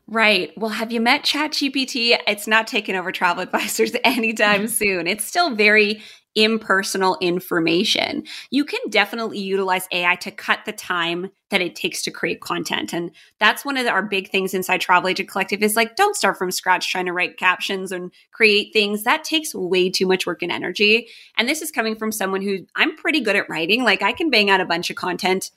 Right. 0.08 0.52
Well, 0.56 0.70
have 0.70 0.92
you 0.92 1.00
met 1.00 1.24
ChatGPT? 1.24 2.16
It's 2.28 2.46
not 2.46 2.66
taking 2.66 2.94
over 2.94 3.10
travel 3.10 3.42
advisors 3.42 3.92
anytime 4.04 4.68
soon. 4.68 5.06
It's 5.06 5.24
still 5.24 5.54
very 5.54 6.02
impersonal 6.36 7.16
information. 7.20 8.22
You 8.50 8.64
can 8.64 8.80
definitely 8.90 9.38
utilize 9.38 9.88
AI 9.90 10.16
to 10.16 10.30
cut 10.30 10.60
the 10.66 10.72
time 10.72 11.30
that 11.50 11.62
it 11.62 11.74
takes 11.74 12.02
to 12.02 12.10
create 12.10 12.42
content. 12.42 12.92
And 12.92 13.10
that's 13.40 13.64
one 13.64 13.78
of 13.78 13.84
the, 13.84 13.90
our 13.90 14.02
big 14.02 14.30
things 14.30 14.52
inside 14.52 14.82
Travel 14.82 15.08
Agent 15.08 15.30
Collective 15.30 15.62
is 15.62 15.76
like, 15.76 15.96
don't 15.96 16.14
start 16.14 16.36
from 16.36 16.50
scratch 16.50 16.90
trying 16.90 17.06
to 17.06 17.12
write 17.12 17.38
captions 17.38 17.90
and 17.90 18.12
create 18.32 18.72
things. 18.72 19.04
That 19.04 19.24
takes 19.24 19.54
way 19.54 19.88
too 19.88 20.06
much 20.06 20.26
work 20.26 20.42
and 20.42 20.52
energy. 20.52 21.08
And 21.38 21.48
this 21.48 21.62
is 21.62 21.70
coming 21.70 21.96
from 21.96 22.12
someone 22.12 22.42
who 22.42 22.58
I'm 22.76 22.96
pretty 22.96 23.20
good 23.20 23.36
at 23.36 23.48
writing. 23.48 23.82
Like 23.82 24.02
I 24.02 24.12
can 24.12 24.28
bang 24.28 24.50
out 24.50 24.60
a 24.60 24.66
bunch 24.66 24.90
of 24.90 24.96
content 24.96 25.50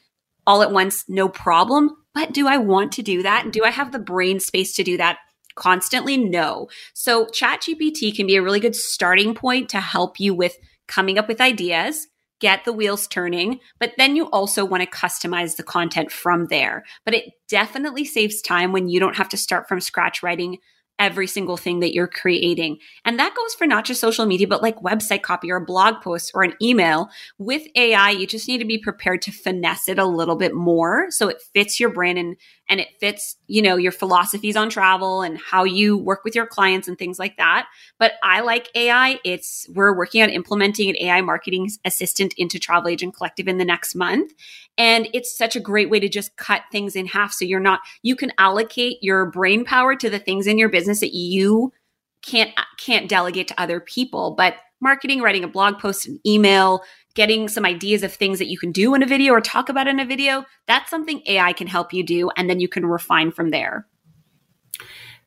all 0.48 0.63
at 0.63 0.72
once, 0.72 1.04
no 1.10 1.28
problem. 1.28 1.98
But 2.13 2.32
do 2.32 2.48
I 2.48 2.58
want 2.58 2.94
to 2.94 3.04
do 3.04 3.22
that? 3.24 3.44
And 3.44 3.54
do 3.54 3.63
I 3.65 3.70
have 3.70 3.92
the 3.92 4.00
brain 4.00 4.39
space 4.39 4.76
to 4.76 4.84
do 4.84 4.98
that? 4.98 5.18
constantly? 5.60 6.18
No. 6.18 6.70
So 6.94 7.26
ChatGPT 7.26 8.15
can 8.15 8.26
be 8.26 8.38
a 8.38 8.42
really 8.42 8.60
good 8.60 8.76
starting 8.76 9.36
point 9.36 9.70
to 9.70 9.80
help 9.80 10.20
you 10.20 10.34
with 10.34 10.58
coming 10.89 11.17
up 11.17 11.30
with 11.30 11.39
ideas, 11.39 12.08
get 12.41 12.65
the 12.65 12.73
wheels 12.73 13.08
turning, 13.08 13.60
but 13.80 13.93
then 13.97 14.15
you 14.15 14.25
also 14.32 14.65
want 14.65 14.84
to 14.84 14.89
customize 14.89 15.56
the 15.56 15.63
content 15.63 16.12
from 16.12 16.47
there. 16.47 16.84
But 17.06 17.13
it 17.13 17.25
definitely 17.47 18.04
saves 18.04 18.41
time 18.41 18.73
when 18.73 18.89
you 18.89 18.99
don't 18.99 19.15
have 19.15 19.30
to 19.30 19.38
start 19.38 19.69
from 19.69 19.80
scratch 19.80 20.21
writing 20.23 20.58
every 20.99 21.28
single 21.28 21.56
thing 21.56 21.80
that 21.80 21.93
you're 21.93 22.08
creating. 22.08 22.78
And 23.06 23.17
that 23.17 23.34
goes 23.34 23.56
for 23.56 23.65
not 23.65 23.86
just 23.86 24.02
social 24.02 24.25
media, 24.25 24.47
but 24.47 24.62
like 24.62 24.78
website 24.82 25.21
copy 25.21 25.49
or 25.49 25.56
a 25.56 25.65
blog 25.65 26.02
post 26.04 26.32
or 26.34 26.43
an 26.43 26.54
email. 26.62 27.10
With 27.38 27.63
AI, 27.75 28.10
you 28.12 28.28
just 28.28 28.47
need 28.47 28.58
to 28.58 28.65
be 28.65 28.78
prepared 28.78 29.21
to 29.23 29.32
finesse 29.32 29.88
it 29.88 29.97
a 29.97 30.06
little 30.06 30.36
bit 30.36 30.54
more 30.54 31.08
so 31.10 31.30
it 31.30 31.41
fits 31.54 31.80
your 31.80 31.89
brand 31.89 32.17
and 32.17 32.36
and 32.69 32.79
it 32.79 32.89
fits, 32.99 33.36
you 33.47 33.62
know, 33.62 33.75
your 33.75 33.91
philosophies 33.91 34.55
on 34.55 34.69
travel 34.69 35.21
and 35.21 35.38
how 35.39 35.63
you 35.63 35.97
work 35.97 36.23
with 36.23 36.36
your 36.36 36.45
clients 36.45 36.88
and 36.88 36.97
things 36.97 37.17
like 37.17 37.36
that. 37.38 37.67
But 37.97 38.13
I 38.23 38.41
like 38.41 38.69
AI. 38.75 39.19
It's 39.25 39.67
we're 39.73 39.97
working 39.97 40.21
on 40.21 40.29
implementing 40.29 40.89
an 40.89 40.97
AI 40.97 41.21
marketing 41.21 41.69
assistant 41.84 42.34
into 42.38 42.60
Travel 42.60 42.89
Agent 42.89 43.15
Collective 43.15 43.47
in 43.47 43.58
the 43.58 43.65
next 43.65 43.95
month. 43.95 44.32
And 44.77 45.10
it's 45.13 45.36
such 45.36 45.55
a 45.55 45.60
great 45.60 45.89
way 45.89 45.99
to 45.99 46.08
just 46.08 46.38
cut 46.38 46.62
things 46.71 46.95
in 46.95 47.08
half. 47.08 47.34
So 47.34 47.43
you're 47.43 47.60
not, 47.60 47.79
you 48.03 48.15
can 48.15 48.32
allocate 48.38 48.99
your 49.01 49.25
brain 49.25 49.65
power 49.65 49.95
to 49.95 50.10
the 50.10 50.19
things 50.19 50.47
in 50.47 50.58
your 50.58 50.69
business 50.69 50.99
that 50.99 51.13
you 51.13 51.73
can't 52.21 52.51
can't 52.77 53.10
delegate 53.10 53.47
to 53.47 53.62
other 53.62 53.79
people 53.79 54.32
but 54.32 54.55
marketing 54.82 55.21
writing 55.21 55.43
a 55.43 55.47
blog 55.47 55.79
post 55.79 56.05
an 56.08 56.19
email 56.25 56.82
getting 57.19 57.49
some 57.49 57.65
ideas 57.65 58.01
of 58.01 58.13
things 58.13 58.39
that 58.39 58.47
you 58.47 58.58
can 58.58 58.71
do 58.71 58.93
in 58.93 59.03
a 59.03 59.05
video 59.05 59.34
or 59.34 59.41
talk 59.41 59.67
about 59.67 59.89
in 59.89 59.99
a 59.99 60.05
video 60.05 60.45
that's 60.67 60.89
something 60.89 61.21
ai 61.25 61.51
can 61.51 61.67
help 61.67 61.91
you 61.91 62.01
do 62.01 62.29
and 62.38 62.49
then 62.49 62.62
you 62.62 62.69
can 62.69 62.86
refine 62.86 63.29
from 63.29 63.49
there 63.49 63.86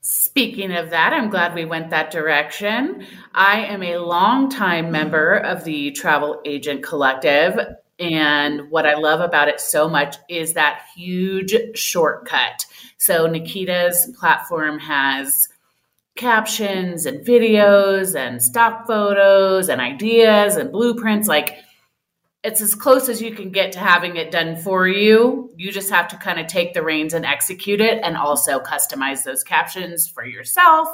Speaking 0.04 0.72
of 0.72 0.90
that, 0.90 1.12
I'm 1.12 1.30
glad 1.30 1.54
we 1.54 1.64
went 1.64 1.90
that 1.90 2.10
direction. 2.10 3.06
I 3.34 3.66
am 3.66 3.84
a 3.84 3.98
longtime 3.98 4.90
member 4.90 5.36
of 5.36 5.62
the 5.62 5.92
Travel 5.92 6.40
Agent 6.44 6.82
Collective. 6.82 7.56
And 8.00 8.68
what 8.68 8.84
I 8.84 8.94
love 8.94 9.20
about 9.20 9.46
it 9.46 9.60
so 9.60 9.88
much 9.88 10.16
is 10.28 10.54
that 10.54 10.82
huge 10.96 11.54
shortcut. 11.78 12.66
So, 12.96 13.28
Nikita's 13.28 14.10
platform 14.18 14.80
has 14.80 15.48
captions 16.16 17.06
and 17.06 17.24
videos 17.24 18.16
and 18.16 18.42
stock 18.42 18.88
photos 18.88 19.68
and 19.68 19.80
ideas 19.80 20.56
and 20.56 20.72
blueprints. 20.72 21.28
Like, 21.28 21.58
it's 22.44 22.60
as 22.60 22.74
close 22.74 23.08
as 23.08 23.22
you 23.22 23.34
can 23.34 23.50
get 23.50 23.72
to 23.72 23.78
having 23.78 24.16
it 24.16 24.30
done 24.30 24.56
for 24.56 24.88
you. 24.88 25.52
You 25.56 25.70
just 25.70 25.90
have 25.90 26.08
to 26.08 26.16
kind 26.16 26.40
of 26.40 26.48
take 26.48 26.74
the 26.74 26.82
reins 26.82 27.14
and 27.14 27.24
execute 27.24 27.80
it 27.80 28.00
and 28.02 28.16
also 28.16 28.58
customize 28.58 29.22
those 29.22 29.44
captions 29.44 30.08
for 30.08 30.24
yourself. 30.24 30.88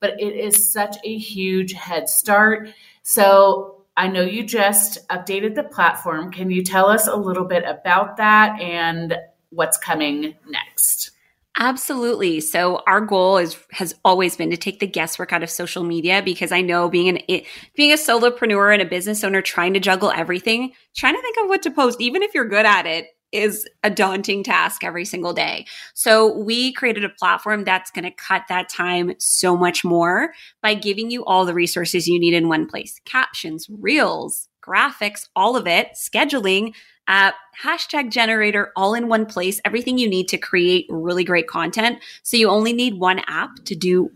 But 0.00 0.20
it 0.20 0.36
is 0.36 0.72
such 0.72 0.96
a 1.04 1.16
huge 1.16 1.72
head 1.72 2.08
start. 2.08 2.68
So 3.02 3.84
I 3.96 4.08
know 4.08 4.22
you 4.22 4.44
just 4.44 5.06
updated 5.08 5.54
the 5.54 5.64
platform. 5.64 6.30
Can 6.30 6.50
you 6.50 6.62
tell 6.62 6.86
us 6.86 7.06
a 7.06 7.16
little 7.16 7.44
bit 7.44 7.64
about 7.66 8.16
that 8.18 8.60
and 8.60 9.16
what's 9.50 9.78
coming 9.78 10.34
next? 10.48 11.11
Absolutely. 11.58 12.40
So 12.40 12.82
our 12.86 13.00
goal 13.00 13.36
is 13.36 13.58
has 13.72 13.94
always 14.04 14.36
been 14.36 14.50
to 14.50 14.56
take 14.56 14.80
the 14.80 14.86
guesswork 14.86 15.32
out 15.34 15.42
of 15.42 15.50
social 15.50 15.84
media 15.84 16.22
because 16.24 16.50
I 16.50 16.62
know 16.62 16.88
being 16.88 17.08
an 17.10 17.42
being 17.76 17.92
a 17.92 17.96
solopreneur 17.96 18.72
and 18.72 18.80
a 18.80 18.86
business 18.86 19.22
owner 19.22 19.42
trying 19.42 19.74
to 19.74 19.80
juggle 19.80 20.10
everything, 20.10 20.72
trying 20.96 21.14
to 21.14 21.20
think 21.20 21.36
of 21.42 21.48
what 21.48 21.62
to 21.62 21.70
post 21.70 22.00
even 22.00 22.22
if 22.22 22.32
you're 22.34 22.48
good 22.48 22.64
at 22.64 22.86
it 22.86 23.08
is 23.32 23.66
a 23.82 23.90
daunting 23.90 24.42
task 24.42 24.82
every 24.84 25.04
single 25.04 25.32
day. 25.32 25.66
So 25.94 26.36
we 26.38 26.72
created 26.72 27.04
a 27.04 27.08
platform 27.10 27.64
that's 27.64 27.90
going 27.90 28.04
to 28.04 28.10
cut 28.10 28.42
that 28.48 28.68
time 28.68 29.14
so 29.18 29.56
much 29.56 29.84
more 29.84 30.32
by 30.62 30.74
giving 30.74 31.10
you 31.10 31.24
all 31.24 31.44
the 31.46 31.54
resources 31.54 32.06
you 32.08 32.18
need 32.20 32.34
in 32.34 32.48
one 32.48 32.66
place. 32.66 33.00
Captions, 33.06 33.66
reels, 33.70 34.48
graphics, 34.62 35.28
all 35.34 35.56
of 35.56 35.66
it, 35.66 35.88
scheduling, 35.94 36.74
uh, 37.08 37.32
hashtag 37.62 38.10
generator 38.10 38.72
all 38.76 38.94
in 38.94 39.08
one 39.08 39.26
place, 39.26 39.60
everything 39.64 39.98
you 39.98 40.08
need 40.08 40.28
to 40.28 40.38
create 40.38 40.86
really 40.88 41.24
great 41.24 41.48
content. 41.48 41.98
So 42.22 42.36
you 42.36 42.48
only 42.48 42.72
need 42.72 42.94
one 42.98 43.20
app 43.26 43.50
to 43.64 43.74
do 43.74 44.10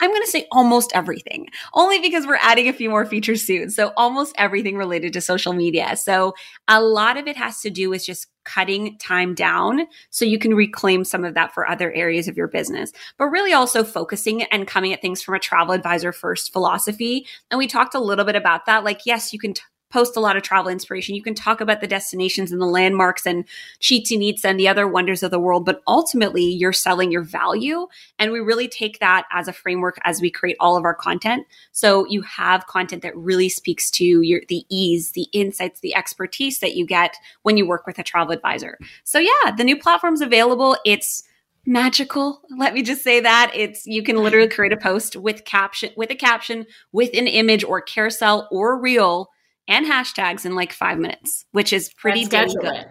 I'm 0.00 0.10
going 0.10 0.22
to 0.22 0.28
say 0.28 0.46
almost 0.52 0.92
everything, 0.94 1.48
only 1.74 1.98
because 2.00 2.26
we're 2.26 2.38
adding 2.40 2.68
a 2.68 2.72
few 2.72 2.90
more 2.90 3.06
features 3.06 3.42
soon. 3.42 3.70
So, 3.70 3.92
almost 3.96 4.34
everything 4.38 4.76
related 4.76 5.12
to 5.14 5.20
social 5.20 5.52
media. 5.52 5.96
So, 5.96 6.34
a 6.68 6.80
lot 6.80 7.16
of 7.16 7.26
it 7.26 7.36
has 7.36 7.60
to 7.62 7.70
do 7.70 7.88
with 7.88 8.04
just 8.04 8.26
cutting 8.44 8.98
time 8.98 9.34
down 9.34 9.86
so 10.10 10.24
you 10.24 10.38
can 10.38 10.54
reclaim 10.54 11.04
some 11.04 11.24
of 11.24 11.34
that 11.34 11.54
for 11.54 11.68
other 11.68 11.92
areas 11.92 12.28
of 12.28 12.36
your 12.36 12.48
business, 12.48 12.92
but 13.18 13.26
really 13.26 13.52
also 13.52 13.84
focusing 13.84 14.42
and 14.44 14.66
coming 14.66 14.92
at 14.92 15.00
things 15.00 15.22
from 15.22 15.34
a 15.34 15.40
travel 15.40 15.74
advisor 15.74 16.12
first 16.12 16.52
philosophy. 16.52 17.26
And 17.50 17.58
we 17.58 17.66
talked 17.66 17.94
a 17.94 18.00
little 18.00 18.24
bit 18.24 18.36
about 18.36 18.66
that. 18.66 18.84
Like, 18.84 19.06
yes, 19.06 19.32
you 19.32 19.38
can 19.38 19.54
t- 19.54 19.62
post 19.92 20.16
a 20.16 20.20
lot 20.20 20.36
of 20.36 20.42
travel 20.42 20.70
inspiration. 20.70 21.14
You 21.14 21.22
can 21.22 21.34
talk 21.34 21.60
about 21.60 21.80
the 21.80 21.86
destinations 21.86 22.50
and 22.50 22.60
the 22.60 22.66
landmarks 22.66 23.26
and 23.26 23.44
Chichen 23.78 24.22
Itza 24.22 24.48
and 24.48 24.58
the 24.58 24.68
other 24.68 24.88
wonders 24.88 25.22
of 25.22 25.30
the 25.30 25.38
world, 25.38 25.66
but 25.66 25.82
ultimately 25.86 26.44
you're 26.44 26.72
selling 26.72 27.12
your 27.12 27.22
value. 27.22 27.86
And 28.18 28.32
we 28.32 28.40
really 28.40 28.68
take 28.68 28.98
that 29.00 29.26
as 29.30 29.48
a 29.48 29.52
framework 29.52 29.98
as 30.04 30.20
we 30.20 30.30
create 30.30 30.56
all 30.58 30.76
of 30.76 30.84
our 30.84 30.94
content. 30.94 31.46
So 31.72 32.06
you 32.06 32.22
have 32.22 32.66
content 32.66 33.02
that 33.02 33.16
really 33.16 33.48
speaks 33.48 33.90
to 33.92 34.22
your 34.22 34.40
the 34.48 34.64
ease, 34.68 35.12
the 35.12 35.28
insights, 35.32 35.80
the 35.80 35.94
expertise 35.94 36.60
that 36.60 36.74
you 36.74 36.86
get 36.86 37.14
when 37.42 37.56
you 37.56 37.66
work 37.66 37.86
with 37.86 37.98
a 37.98 38.02
travel 38.02 38.32
advisor. 38.32 38.78
So 39.04 39.18
yeah, 39.18 39.52
the 39.56 39.64
new 39.64 39.78
platform's 39.78 40.22
available. 40.22 40.76
It's 40.84 41.24
magical 41.64 42.42
let 42.56 42.74
me 42.74 42.82
just 42.82 43.04
say 43.04 43.20
that 43.20 43.52
it's 43.54 43.86
you 43.86 44.02
can 44.02 44.16
literally 44.16 44.48
create 44.48 44.72
a 44.72 44.76
post 44.76 45.14
with 45.14 45.44
caption 45.44 45.90
with 45.96 46.10
a 46.10 46.14
caption 46.16 46.66
with 46.90 47.10
an 47.14 47.28
image 47.28 47.62
or 47.62 47.80
carousel 47.80 48.48
or 48.50 48.80
reel 48.80 49.30
and 49.68 49.86
hashtags 49.86 50.44
in 50.44 50.54
like 50.54 50.72
five 50.72 50.98
minutes, 50.98 51.44
which 51.52 51.72
is 51.72 51.92
pretty 51.94 52.24
damn 52.24 52.48
good. 52.48 52.64
It. 52.64 52.88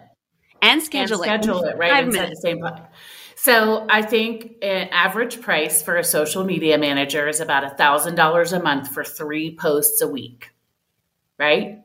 And 0.61 0.81
schedule 0.81 1.23
and 1.23 1.43
schedule 1.43 1.63
it, 1.63 1.75
it 1.75 1.77
right 1.77 2.03
inside 2.03 2.21
minutes. 2.21 2.41
the 2.41 2.49
same. 2.49 2.63
So 3.35 3.87
I 3.89 4.03
think 4.03 4.57
an 4.61 4.89
average 4.91 5.41
price 5.41 5.81
for 5.81 5.97
a 5.97 6.03
social 6.03 6.43
media 6.43 6.77
manager 6.77 7.27
is 7.27 7.39
about 7.39 7.63
a 7.63 7.71
thousand 7.71 8.15
dollars 8.15 8.53
a 8.53 8.61
month 8.61 8.89
for 8.89 9.03
three 9.03 9.55
posts 9.55 10.01
a 10.01 10.07
week, 10.07 10.51
right? 11.39 11.79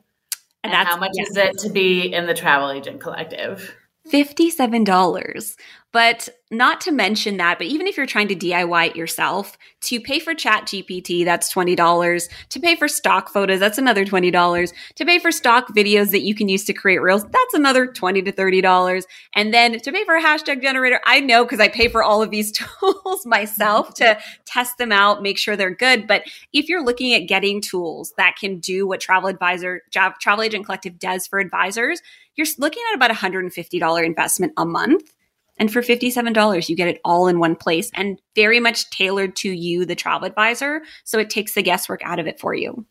And, 0.63 0.73
and 0.73 0.87
how 0.87 0.97
much 0.97 1.13
yes. 1.13 1.29
is 1.29 1.37
it 1.37 1.57
to 1.59 1.69
be 1.69 2.13
in 2.13 2.27
the 2.27 2.33
travel 2.33 2.71
agent 2.71 2.99
collective? 2.99 3.75
$57. 4.11 5.55
But 5.93 6.29
not 6.51 6.81
to 6.81 6.91
mention 6.91 7.37
that, 7.37 7.57
but 7.57 7.67
even 7.67 7.87
if 7.87 7.97
you're 7.97 8.05
trying 8.05 8.27
to 8.27 8.35
DIY 8.35 8.89
it 8.89 8.95
yourself, 8.95 9.57
to 9.81 9.99
pay 9.99 10.19
for 10.19 10.35
Chat 10.35 10.65
GPT, 10.65 11.25
that's 11.25 11.51
$20. 11.51 12.29
To 12.49 12.59
pay 12.59 12.75
for 12.75 12.87
stock 12.87 13.29
photos, 13.29 13.59
that's 13.59 13.77
another 13.77 14.05
$20. 14.05 14.73
To 14.95 15.05
pay 15.05 15.17
for 15.17 15.31
stock 15.31 15.69
videos 15.69 16.11
that 16.11 16.21
you 16.21 16.35
can 16.35 16.49
use 16.49 16.65
to 16.65 16.73
create 16.73 17.01
reels, 17.01 17.23
that's 17.23 17.53
another 17.53 17.87
$20 17.87 18.25
to 18.25 18.31
$30. 18.31 19.03
And 19.33 19.53
then 19.53 19.79
to 19.79 19.91
pay 19.91 20.03
for 20.03 20.15
a 20.15 20.21
hashtag 20.21 20.61
generator, 20.61 20.99
I 21.05 21.21
know 21.21 21.43
because 21.43 21.59
I 21.59 21.69
pay 21.69 21.87
for 21.87 22.03
all 22.03 22.21
of 22.21 22.31
these 22.31 22.51
tools 22.81 23.25
myself 23.25 23.93
to 23.95 24.19
test 24.45 24.77
them 24.77 24.91
out, 24.91 25.23
make 25.23 25.37
sure 25.37 25.55
they're 25.55 25.73
good. 25.73 26.05
But 26.05 26.23
if 26.53 26.69
you're 26.69 26.83
looking 26.83 27.13
at 27.13 27.27
getting 27.27 27.61
tools 27.61 28.13
that 28.17 28.35
can 28.37 28.59
do 28.59 28.85
what 28.87 28.99
Travel 28.99 29.29
Advisor, 29.29 29.81
Travel 29.91 30.43
Agent 30.43 30.65
Collective 30.65 30.99
does 30.99 31.25
for 31.25 31.39
advisors, 31.39 32.01
you're 32.37 32.47
looking 32.57 32.83
at 32.91 32.95
about 32.95 33.11
$150 33.11 34.05
investment 34.05 34.53
a 34.55 34.65
month. 34.65 35.11
And 35.59 35.73
for 35.73 35.81
$57, 35.81 36.69
you 36.69 36.75
get 36.75 36.87
it 36.87 37.01
all 37.03 37.27
in 37.27 37.39
one 37.39 37.55
place 37.55 37.89
and 37.95 38.21
very 38.35 38.59
much 38.59 38.89
tailored 38.91 39.35
to 39.37 39.49
you, 39.49 39.85
the 39.85 39.95
travel 39.95 40.27
advisor. 40.27 40.83
So 41.03 41.17
it 41.17 41.31
takes 41.31 41.55
the 41.55 41.63
guesswork 41.63 42.01
out 42.03 42.19
of 42.19 42.27
it 42.27 42.39
for 42.39 42.53
you. 42.53 42.85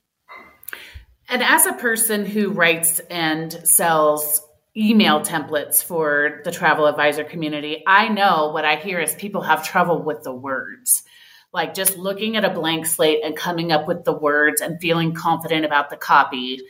And 1.29 1.43
as 1.43 1.67
a 1.67 1.73
person 1.73 2.27
who 2.27 2.51
writes 2.51 3.01
and 3.11 3.53
sells 3.65 4.43
email 4.77 5.21
templates 5.21 5.83
for 5.83 6.41
the 6.45 6.51
travel 6.51 6.87
advisor 6.87 7.25
community, 7.25 7.83
I 7.87 8.09
know 8.09 8.51
what 8.53 8.65
I 8.65 8.77
hear 8.77 9.01
is 9.01 9.15
people 9.15 9.43
have 9.43 9.67
trouble 9.67 10.03
with 10.03 10.23
the 10.23 10.35
words. 10.35 11.05
Like 11.53 11.73
just 11.73 11.97
looking 11.97 12.37
at 12.37 12.45
a 12.45 12.51
blank 12.51 12.87
slate 12.87 13.21
and 13.25 13.37
coming 13.37 13.71
up 13.71 13.87
with 13.87 14.05
the 14.05 14.13
words 14.13 14.61
and 14.61 14.81
feeling 14.81 15.15
confident 15.15 15.65
about 15.65 15.89
the 15.89 15.97
copy 15.97 16.61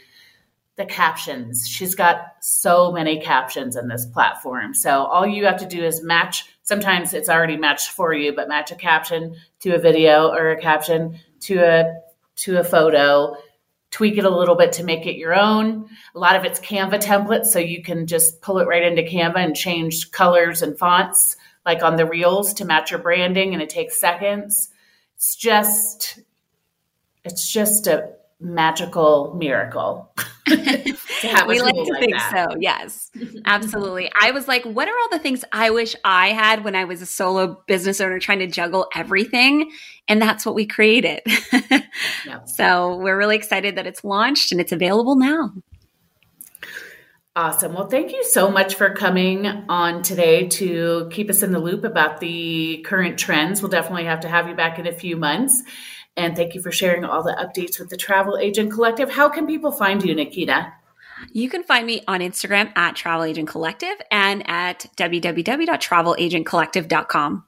the 0.77 0.85
captions. 0.85 1.67
She's 1.67 1.95
got 1.95 2.35
so 2.41 2.93
many 2.93 3.19
captions 3.19 3.77
in 3.77 3.89
this 3.89 4.05
platform. 4.07 4.75
So 4.75 5.05
all 5.05 5.27
you 5.27 5.47
have 5.47 5.59
to 5.61 5.67
do 5.67 5.83
is 5.83 6.03
match. 6.03 6.45
Sometimes 6.63 7.15
it's 7.15 7.31
already 7.31 7.57
matched 7.57 7.91
for 7.91 8.13
you, 8.13 8.35
but 8.35 8.49
match 8.49 8.71
a 8.71 8.77
caption 8.77 9.37
to 9.61 9.75
a 9.75 9.79
video 9.79 10.29
or 10.29 10.51
a 10.51 10.61
caption 10.61 11.19
to 11.41 11.59
a 11.59 11.95
to 12.37 12.61
a 12.61 12.65
photo. 12.65 13.37
Tweak 13.91 14.19
it 14.19 14.25
a 14.25 14.31
little 14.37 14.57
bit 14.57 14.73
to 14.73 14.85
make 14.85 15.07
it 15.07 15.17
your 15.17 15.35
own. 15.35 15.89
A 16.15 16.19
lot 16.19 16.37
of 16.37 16.45
it's 16.45 16.61
Canva 16.61 17.01
templates, 17.03 17.47
so 17.47 17.59
you 17.59 17.83
can 17.83 18.07
just 18.07 18.43
pull 18.43 18.59
it 18.59 18.67
right 18.67 18.83
into 18.83 19.03
Canva 19.03 19.39
and 19.39 19.57
change 19.57 20.11
colors 20.11 20.61
and 20.61 20.79
fonts, 20.79 21.37
like 21.65 21.83
on 21.83 21.97
the 21.97 22.05
reels, 22.05 22.53
to 22.55 22.67
match 22.67 22.91
your 22.91 23.01
branding, 23.01 23.55
and 23.55 23.63
it 23.63 23.71
takes 23.71 23.99
seconds. 23.99 24.69
It's 25.15 25.35
just, 25.35 26.19
it's 27.25 27.51
just 27.51 27.87
a 27.87 28.11
magical 28.39 29.35
miracle. 29.39 30.13
we 31.47 31.61
like 31.61 31.75
to 31.75 31.83
like 31.83 32.01
think 32.01 32.15
that. 32.15 32.49
so. 32.51 32.57
Yes, 32.61 33.11
absolutely. 33.45 34.11
I 34.21 34.31
was 34.31 34.47
like, 34.47 34.65
what 34.65 34.89
are 34.89 34.95
all 34.95 35.09
the 35.11 35.19
things 35.19 35.45
I 35.53 35.71
wish 35.71 35.97
I 36.05 36.29
had 36.29 36.63
when 36.63 36.75
I 36.77 36.85
was 36.85 37.03
a 37.03 37.07
solo 37.07 37.63
business 37.67 38.01
owner 38.01 38.21
trying 38.21 38.39
to 38.39 38.47
juggle 38.47 38.87
everything? 38.95 39.73
And 40.09 40.23
that's 40.23 40.47
what 40.47 40.55
we 40.55 40.67
created. 40.67 41.21
yep. 42.25 42.49
So 42.49 42.97
we're 42.97 43.19
really 43.19 43.37
excited 43.37 43.77
that 43.77 43.87
it's 43.87 44.05
launched 44.05 44.53
and 44.53 44.61
it's 44.61 44.73
available 44.73 45.17
now. 45.17 45.53
Awesome. 47.37 47.75
Well, 47.75 47.89
thank 47.89 48.13
you 48.13 48.25
so 48.25 48.51
much 48.51 48.77
for 48.77 48.95
coming 48.95 49.47
on 49.47 50.03
today 50.03 50.49
to 50.49 51.09
keep 51.13 51.29
us 51.29 51.43
in 51.43 51.53
the 51.53 51.59
loop 51.59 51.85
about 51.85 52.19
the 52.19 52.83
current 52.87 53.19
trends. 53.19 53.61
We'll 53.61 53.71
definitely 53.71 54.05
have 54.05 54.21
to 54.21 54.29
have 54.29 54.49
you 54.49 54.55
back 54.55 54.79
in 54.79 54.87
a 54.87 54.93
few 54.93 55.17
months. 55.17 55.63
And 56.17 56.35
thank 56.35 56.55
you 56.55 56.63
for 56.63 56.73
sharing 56.73 57.05
all 57.05 57.23
the 57.23 57.33
updates 57.33 57.79
with 57.79 57.91
the 57.91 57.97
Travel 57.97 58.39
Agent 58.39 58.73
Collective. 58.73 59.11
How 59.11 59.29
can 59.29 59.47
people 59.47 59.71
find 59.71 60.03
you, 60.03 60.15
Nikita? 60.15 60.73
You 61.33 61.49
can 61.49 61.63
find 61.63 61.87
me 61.87 62.03
on 62.09 62.21
Instagram 62.21 62.77
at 62.77 62.97
Travel 62.97 63.25
Agent 63.25 63.49
Collective 63.49 63.97
and 64.11 64.43
at 64.49 64.87
www.travelagentcollective.com. 64.97 67.45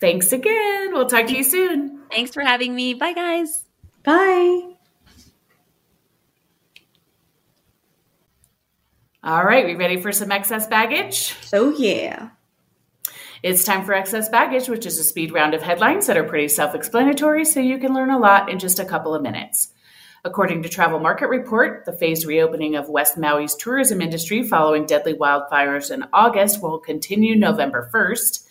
Thanks 0.00 0.32
again. 0.32 0.92
We'll 0.92 1.08
talk 1.08 1.26
to 1.26 1.36
you 1.36 1.42
soon. 1.42 2.02
Thanks 2.10 2.32
for 2.32 2.42
having 2.42 2.74
me. 2.74 2.94
Bye, 2.94 3.12
guys. 3.12 3.64
Bye. 4.04 4.74
All 9.24 9.44
right, 9.44 9.66
we 9.66 9.74
ready 9.74 10.00
for 10.00 10.12
some 10.12 10.30
excess 10.30 10.68
baggage? 10.68 11.34
Oh, 11.52 11.76
yeah. 11.76 12.28
It's 13.42 13.64
time 13.64 13.84
for 13.84 13.94
excess 13.94 14.28
baggage, 14.28 14.68
which 14.68 14.84
is 14.84 14.98
a 14.98 15.04
speed 15.04 15.32
round 15.32 15.54
of 15.54 15.62
headlines 15.62 16.06
that 16.06 16.16
are 16.16 16.24
pretty 16.24 16.48
self 16.48 16.74
explanatory, 16.74 17.44
so 17.44 17.60
you 17.60 17.78
can 17.78 17.94
learn 17.94 18.10
a 18.10 18.18
lot 18.18 18.50
in 18.50 18.58
just 18.58 18.80
a 18.80 18.84
couple 18.84 19.14
of 19.14 19.22
minutes. 19.22 19.72
According 20.24 20.64
to 20.64 20.68
Travel 20.68 20.98
Market 20.98 21.28
Report, 21.28 21.84
the 21.84 21.92
phased 21.92 22.26
reopening 22.26 22.74
of 22.74 22.88
West 22.88 23.16
Maui's 23.16 23.54
tourism 23.54 24.02
industry 24.02 24.42
following 24.42 24.86
deadly 24.86 25.14
wildfires 25.14 25.92
in 25.92 26.04
August 26.12 26.60
will 26.60 26.80
continue 26.80 27.36
November 27.36 27.88
1st. 27.94 28.44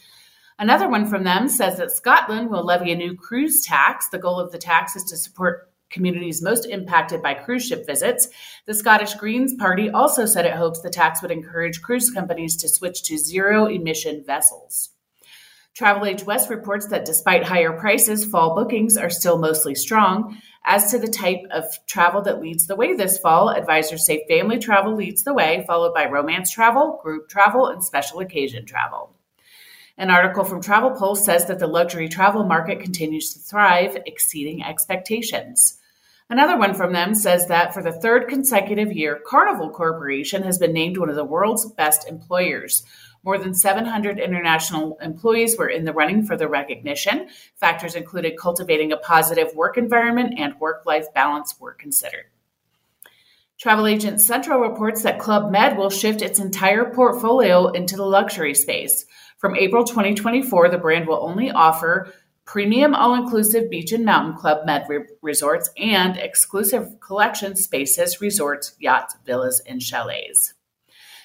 Another 0.58 0.90
one 0.90 1.06
from 1.06 1.26
them 1.26 1.50
says 1.50 1.78
that 1.78 1.92
Scotland 1.92 2.50
will 2.50 2.66
levy 2.66 2.94
a 2.94 2.96
new 2.96 3.16
cruise 3.16 3.66
tax. 3.66 4.08
The 4.08 4.18
goal 4.18 4.40
of 4.40 4.54
the 4.54 4.58
tax 4.58 4.96
is 4.96 5.04
to 5.06 5.18
support 5.18 5.70
communities 5.90 6.42
most 6.42 6.66
impacted 6.66 7.22
by 7.22 7.34
cruise 7.34 7.66
ship 7.66 7.86
visits. 7.86 8.28
The 8.66 8.74
Scottish 8.74 9.16
Greens 9.16 9.54
Party 9.54 9.90
also 9.90 10.26
said 10.26 10.46
it 10.46 10.54
hopes 10.54 10.82
the 10.82 10.90
tax 10.90 11.22
would 11.22 11.32
encourage 11.32 11.82
cruise 11.82 12.10
companies 12.10 12.56
to 12.58 12.70
switch 12.70 13.04
to 13.04 13.18
zero 13.18 13.66
emission 13.66 14.24
vessels. 14.26 14.90
Travel 15.74 16.06
Age 16.08 16.24
West 16.24 16.50
reports 16.50 16.88
that 16.88 17.06
despite 17.06 17.44
higher 17.44 17.72
prices, 17.72 18.26
fall 18.26 18.56
bookings 18.56 18.98
are 18.98 19.12
still 19.12 19.38
mostly 19.38 19.76
strong. 19.76 20.42
As 20.66 20.90
to 20.90 20.98
the 20.98 21.08
type 21.08 21.44
of 21.52 21.66
travel 21.86 22.24
that 22.24 22.42
leads 22.42 22.66
the 22.66 22.76
way 22.76 22.96
this 22.96 23.20
fall, 23.20 23.52
advisors 23.52 24.06
say 24.06 24.26
family 24.28 24.58
travel 24.58 24.96
leads 24.96 25.24
the 25.24 25.36
way, 25.36 25.64
followed 25.68 25.94
by 25.94 26.10
romance 26.10 26.52
travel, 26.52 27.00
group 27.04 27.30
travel, 27.30 27.68
and 27.68 27.84
special 27.84 28.20
occasion 28.20 28.66
travel. 28.66 29.14
An 30.00 30.10
article 30.10 30.44
from 30.44 30.62
Travel 30.62 30.92
Pulse 30.92 31.24
says 31.24 31.46
that 31.46 31.60
the 31.60 31.68
luxury 31.68 32.10
travel 32.10 32.44
market 32.44 32.80
continues 32.80 33.34
to 33.34 33.40
thrive, 33.40 33.98
exceeding 34.06 34.64
expectations. 34.64 35.77
Another 36.30 36.58
one 36.58 36.74
from 36.74 36.92
them 36.92 37.16
says 37.16 37.48
that 37.48 37.74
for 37.74 37.82
the 37.82 37.94
third 37.94 38.28
consecutive 38.28 38.92
year, 38.92 39.22
Carnival 39.26 39.70
Corporation 39.70 40.44
has 40.44 40.58
been 40.58 40.74
named 40.74 40.98
one 40.98 41.10
of 41.10 41.16
the 41.16 41.24
world's 41.24 41.72
best 41.72 42.06
employers. 42.08 42.84
More 43.24 43.38
than 43.38 43.54
700 43.54 44.20
international 44.20 44.98
employees 45.02 45.58
were 45.58 45.70
in 45.70 45.86
the 45.86 45.94
running 45.94 46.26
for 46.26 46.36
the 46.36 46.50
recognition. 46.50 47.30
Factors 47.56 47.96
included 47.96 48.38
cultivating 48.38 48.92
a 48.92 48.98
positive 48.98 49.56
work 49.56 49.78
environment 49.78 50.34
and 50.38 50.60
work 50.60 50.84
life 50.86 51.06
balance 51.14 51.56
were 51.62 51.74
considered. 51.74 52.26
Travel 53.58 53.88
Agent 53.88 54.22
Central 54.22 54.60
reports 54.60 55.04
that 55.04 55.20
Club 55.20 55.50
Med 55.50 55.78
will 55.78 55.90
shift 55.90 56.22
its 56.22 56.40
entire 56.40 56.94
portfolio 56.94 57.68
into 57.70 57.96
the 57.96 58.06
luxury 58.06 58.54
space. 58.54 59.06
From 59.38 59.56
April 59.56 59.84
2024, 59.84 60.70
the 60.70 60.78
brand 60.78 61.08
will 61.08 61.24
only 61.24 61.52
offer 61.52 62.14
premium 62.48 62.96
all 62.96 63.14
inclusive 63.14 63.70
beach 63.70 63.92
and 63.92 64.06
mountain 64.06 64.34
club 64.34 64.66
med 64.66 64.86
re- 64.88 65.06
resorts 65.22 65.70
and 65.78 66.18
exclusive 66.18 67.00
collection 67.00 67.56
spaces, 67.56 68.22
resorts, 68.22 68.74
yachts, 68.80 69.16
villas, 69.26 69.62
and 69.68 69.84
chalets. 69.84 70.54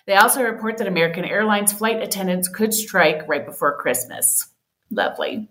They 0.05 0.17
also 0.17 0.43
report 0.43 0.79
that 0.79 0.89
American 0.89 1.25
Airlines 1.25 1.73
flight 1.73 2.03
attendants 2.03 2.49
could 2.49 2.75
strike 2.75 3.27
right 3.29 3.47
before 3.47 3.79
Christmas. 3.79 4.49
Lovely. 4.91 5.49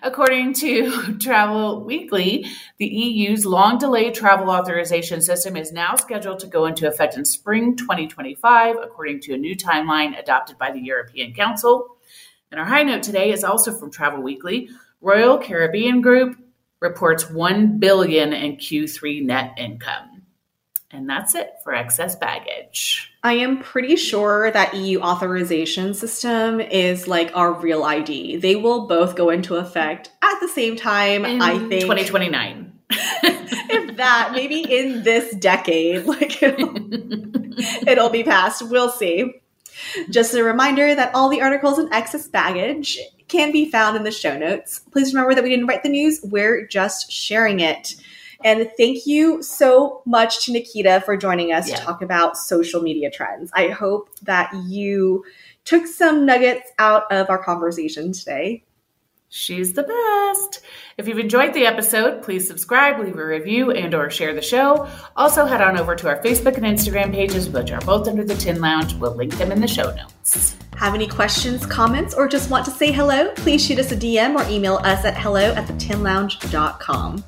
According 0.00 0.54
to 0.54 1.18
Travel 1.18 1.84
Weekly, 1.84 2.46
the 2.78 2.86
EU's 2.86 3.44
long 3.44 3.78
delayed 3.78 4.14
travel 4.14 4.48
authorization 4.48 5.20
system 5.20 5.56
is 5.56 5.72
now 5.72 5.96
scheduled 5.96 6.38
to 6.38 6.46
go 6.46 6.66
into 6.66 6.86
effect 6.86 7.16
in 7.16 7.24
spring 7.24 7.76
2025, 7.76 8.76
according 8.80 9.20
to 9.22 9.34
a 9.34 9.38
new 9.38 9.56
timeline 9.56 10.16
adopted 10.16 10.56
by 10.56 10.70
the 10.70 10.80
European 10.80 11.34
Council. 11.34 11.96
And 12.52 12.60
our 12.60 12.66
high 12.66 12.84
note 12.84 13.02
today 13.02 13.32
is 13.32 13.42
also 13.42 13.72
from 13.72 13.90
Travel 13.90 14.22
Weekly. 14.22 14.70
Royal 15.00 15.38
Caribbean 15.38 16.00
Group 16.00 16.36
reports 16.80 17.30
1 17.30 17.78
billion 17.78 18.32
in 18.32 18.56
Q3 18.56 19.24
net 19.24 19.54
income. 19.58 20.22
And 20.90 21.08
that's 21.08 21.34
it 21.34 21.52
for 21.62 21.72
excess 21.72 22.16
baggage. 22.16 23.12
I 23.22 23.34
am 23.34 23.60
pretty 23.60 23.94
sure 23.94 24.50
that 24.50 24.74
EU 24.74 25.00
authorization 25.00 25.94
system 25.94 26.60
is 26.60 27.06
like 27.06 27.30
our 27.36 27.52
real 27.52 27.84
ID. 27.84 28.38
They 28.38 28.56
will 28.56 28.88
both 28.88 29.14
go 29.14 29.30
into 29.30 29.56
effect 29.56 30.10
at 30.20 30.40
the 30.40 30.48
same 30.48 30.74
time, 30.76 31.24
In 31.24 31.40
I 31.40 31.58
think. 31.68 31.82
2029. 31.82 32.72
if 32.90 33.96
that, 33.98 34.32
maybe 34.32 34.62
in 34.62 35.04
this 35.04 35.32
decade, 35.36 36.06
like 36.06 36.42
it'll, 36.42 36.74
it'll 37.88 38.10
be 38.10 38.24
passed. 38.24 38.68
We'll 38.68 38.90
see. 38.90 39.40
Just 40.10 40.34
a 40.34 40.42
reminder 40.42 40.92
that 40.94 41.14
all 41.14 41.28
the 41.28 41.40
articles 41.40 41.78
in 41.78 41.92
excess 41.92 42.26
baggage 42.26 42.98
can 43.30 43.52
be 43.52 43.70
found 43.70 43.96
in 43.96 44.02
the 44.02 44.10
show 44.10 44.36
notes. 44.36 44.80
Please 44.90 45.14
remember 45.14 45.34
that 45.34 45.44
we 45.44 45.50
didn't 45.50 45.66
write 45.66 45.82
the 45.82 45.88
news, 45.88 46.20
we're 46.24 46.66
just 46.66 47.10
sharing 47.10 47.60
it. 47.60 47.94
And 48.42 48.70
thank 48.76 49.06
you 49.06 49.42
so 49.42 50.02
much 50.06 50.44
to 50.46 50.52
Nikita 50.52 51.02
for 51.04 51.16
joining 51.16 51.52
us 51.52 51.68
Yeah. 51.68 51.76
to 51.76 51.82
talk 51.82 52.02
about 52.02 52.36
social 52.36 52.82
media 52.82 53.10
trends. 53.10 53.50
I 53.54 53.68
hope 53.68 54.08
that 54.22 54.50
you 54.66 55.24
took 55.64 55.86
some 55.86 56.24
nuggets 56.24 56.70
out 56.78 57.04
of 57.12 57.28
our 57.28 57.42
conversation 57.42 58.12
today. 58.12 58.64
She's 59.32 59.74
the 59.74 59.84
best. 59.84 60.60
If 60.98 61.06
you've 61.06 61.20
enjoyed 61.20 61.54
the 61.54 61.64
episode, 61.64 62.20
please 62.24 62.48
subscribe, 62.48 62.98
leave 62.98 63.16
a 63.16 63.24
review, 63.24 63.70
and 63.70 63.94
or 63.94 64.10
share 64.10 64.34
the 64.34 64.42
show. 64.42 64.88
Also, 65.14 65.46
head 65.46 65.62
on 65.62 65.78
over 65.78 65.94
to 65.94 66.08
our 66.08 66.20
Facebook 66.20 66.56
and 66.56 66.64
Instagram 66.64 67.12
pages, 67.12 67.48
which 67.48 67.70
are 67.70 67.80
both 67.82 68.08
under 68.08 68.24
the 68.24 68.34
Tin 68.34 68.60
Lounge. 68.60 68.94
We'll 68.94 69.14
link 69.14 69.38
them 69.38 69.52
in 69.52 69.60
the 69.60 69.68
show 69.68 69.94
notes. 69.94 70.56
Have 70.76 70.96
any 70.96 71.06
questions, 71.06 71.64
comments, 71.64 72.12
or 72.12 72.26
just 72.26 72.50
want 72.50 72.64
to 72.64 72.72
say 72.72 72.90
hello? 72.90 73.32
Please 73.36 73.64
shoot 73.64 73.78
us 73.78 73.92
a 73.92 73.96
DM 73.96 74.34
or 74.34 74.50
email 74.50 74.78
us 74.78 75.04
at 75.04 75.16
hello 75.16 75.52
at 75.52 75.68
thetinlounge.com. 75.68 77.24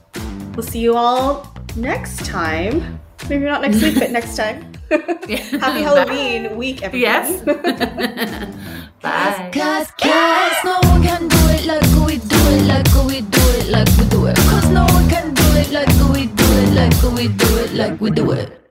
We'll 0.56 0.66
see 0.66 0.80
you 0.80 0.96
all 0.96 1.54
next 1.76 2.26
time. 2.26 2.98
Maybe 3.28 3.44
not 3.44 3.62
next 3.62 3.80
week, 3.80 3.94
but 4.00 4.10
next 4.10 4.36
time. 4.36 4.72
Happy 5.62 5.83
Halloween 5.88 6.55
week, 6.57 6.83
everybody. 6.83 7.00
Yes. 7.00 7.40
Bye. 9.00 9.50
Cause, 9.50 9.90
cause 9.96 10.64
no 10.64 10.78
one 10.90 11.02
can 11.02 11.28
do 11.28 11.38
it 11.48 11.64
like 11.64 12.07
we 12.07 12.18
do 12.18 12.37
it, 12.52 12.66
like 12.66 13.07
we 13.07 13.22
do 13.22 13.40
it, 13.57 13.68
like 13.70 13.88
we 13.96 14.05
do 14.11 14.26
it. 14.26 14.37
Cause 14.37 14.68
no 14.68 14.85
one 14.85 15.09
can 15.09 15.33
do 15.33 15.42
it 15.57 15.70
like 15.70 15.88
we 16.12 16.26
do 16.26 16.44
it, 16.44 16.74
like 16.74 17.02
we 17.16 17.28
do 17.28 17.59
it, 17.59 17.72
like 17.72 18.00
we 18.02 18.11
do 18.11 18.33
it. 18.33 18.62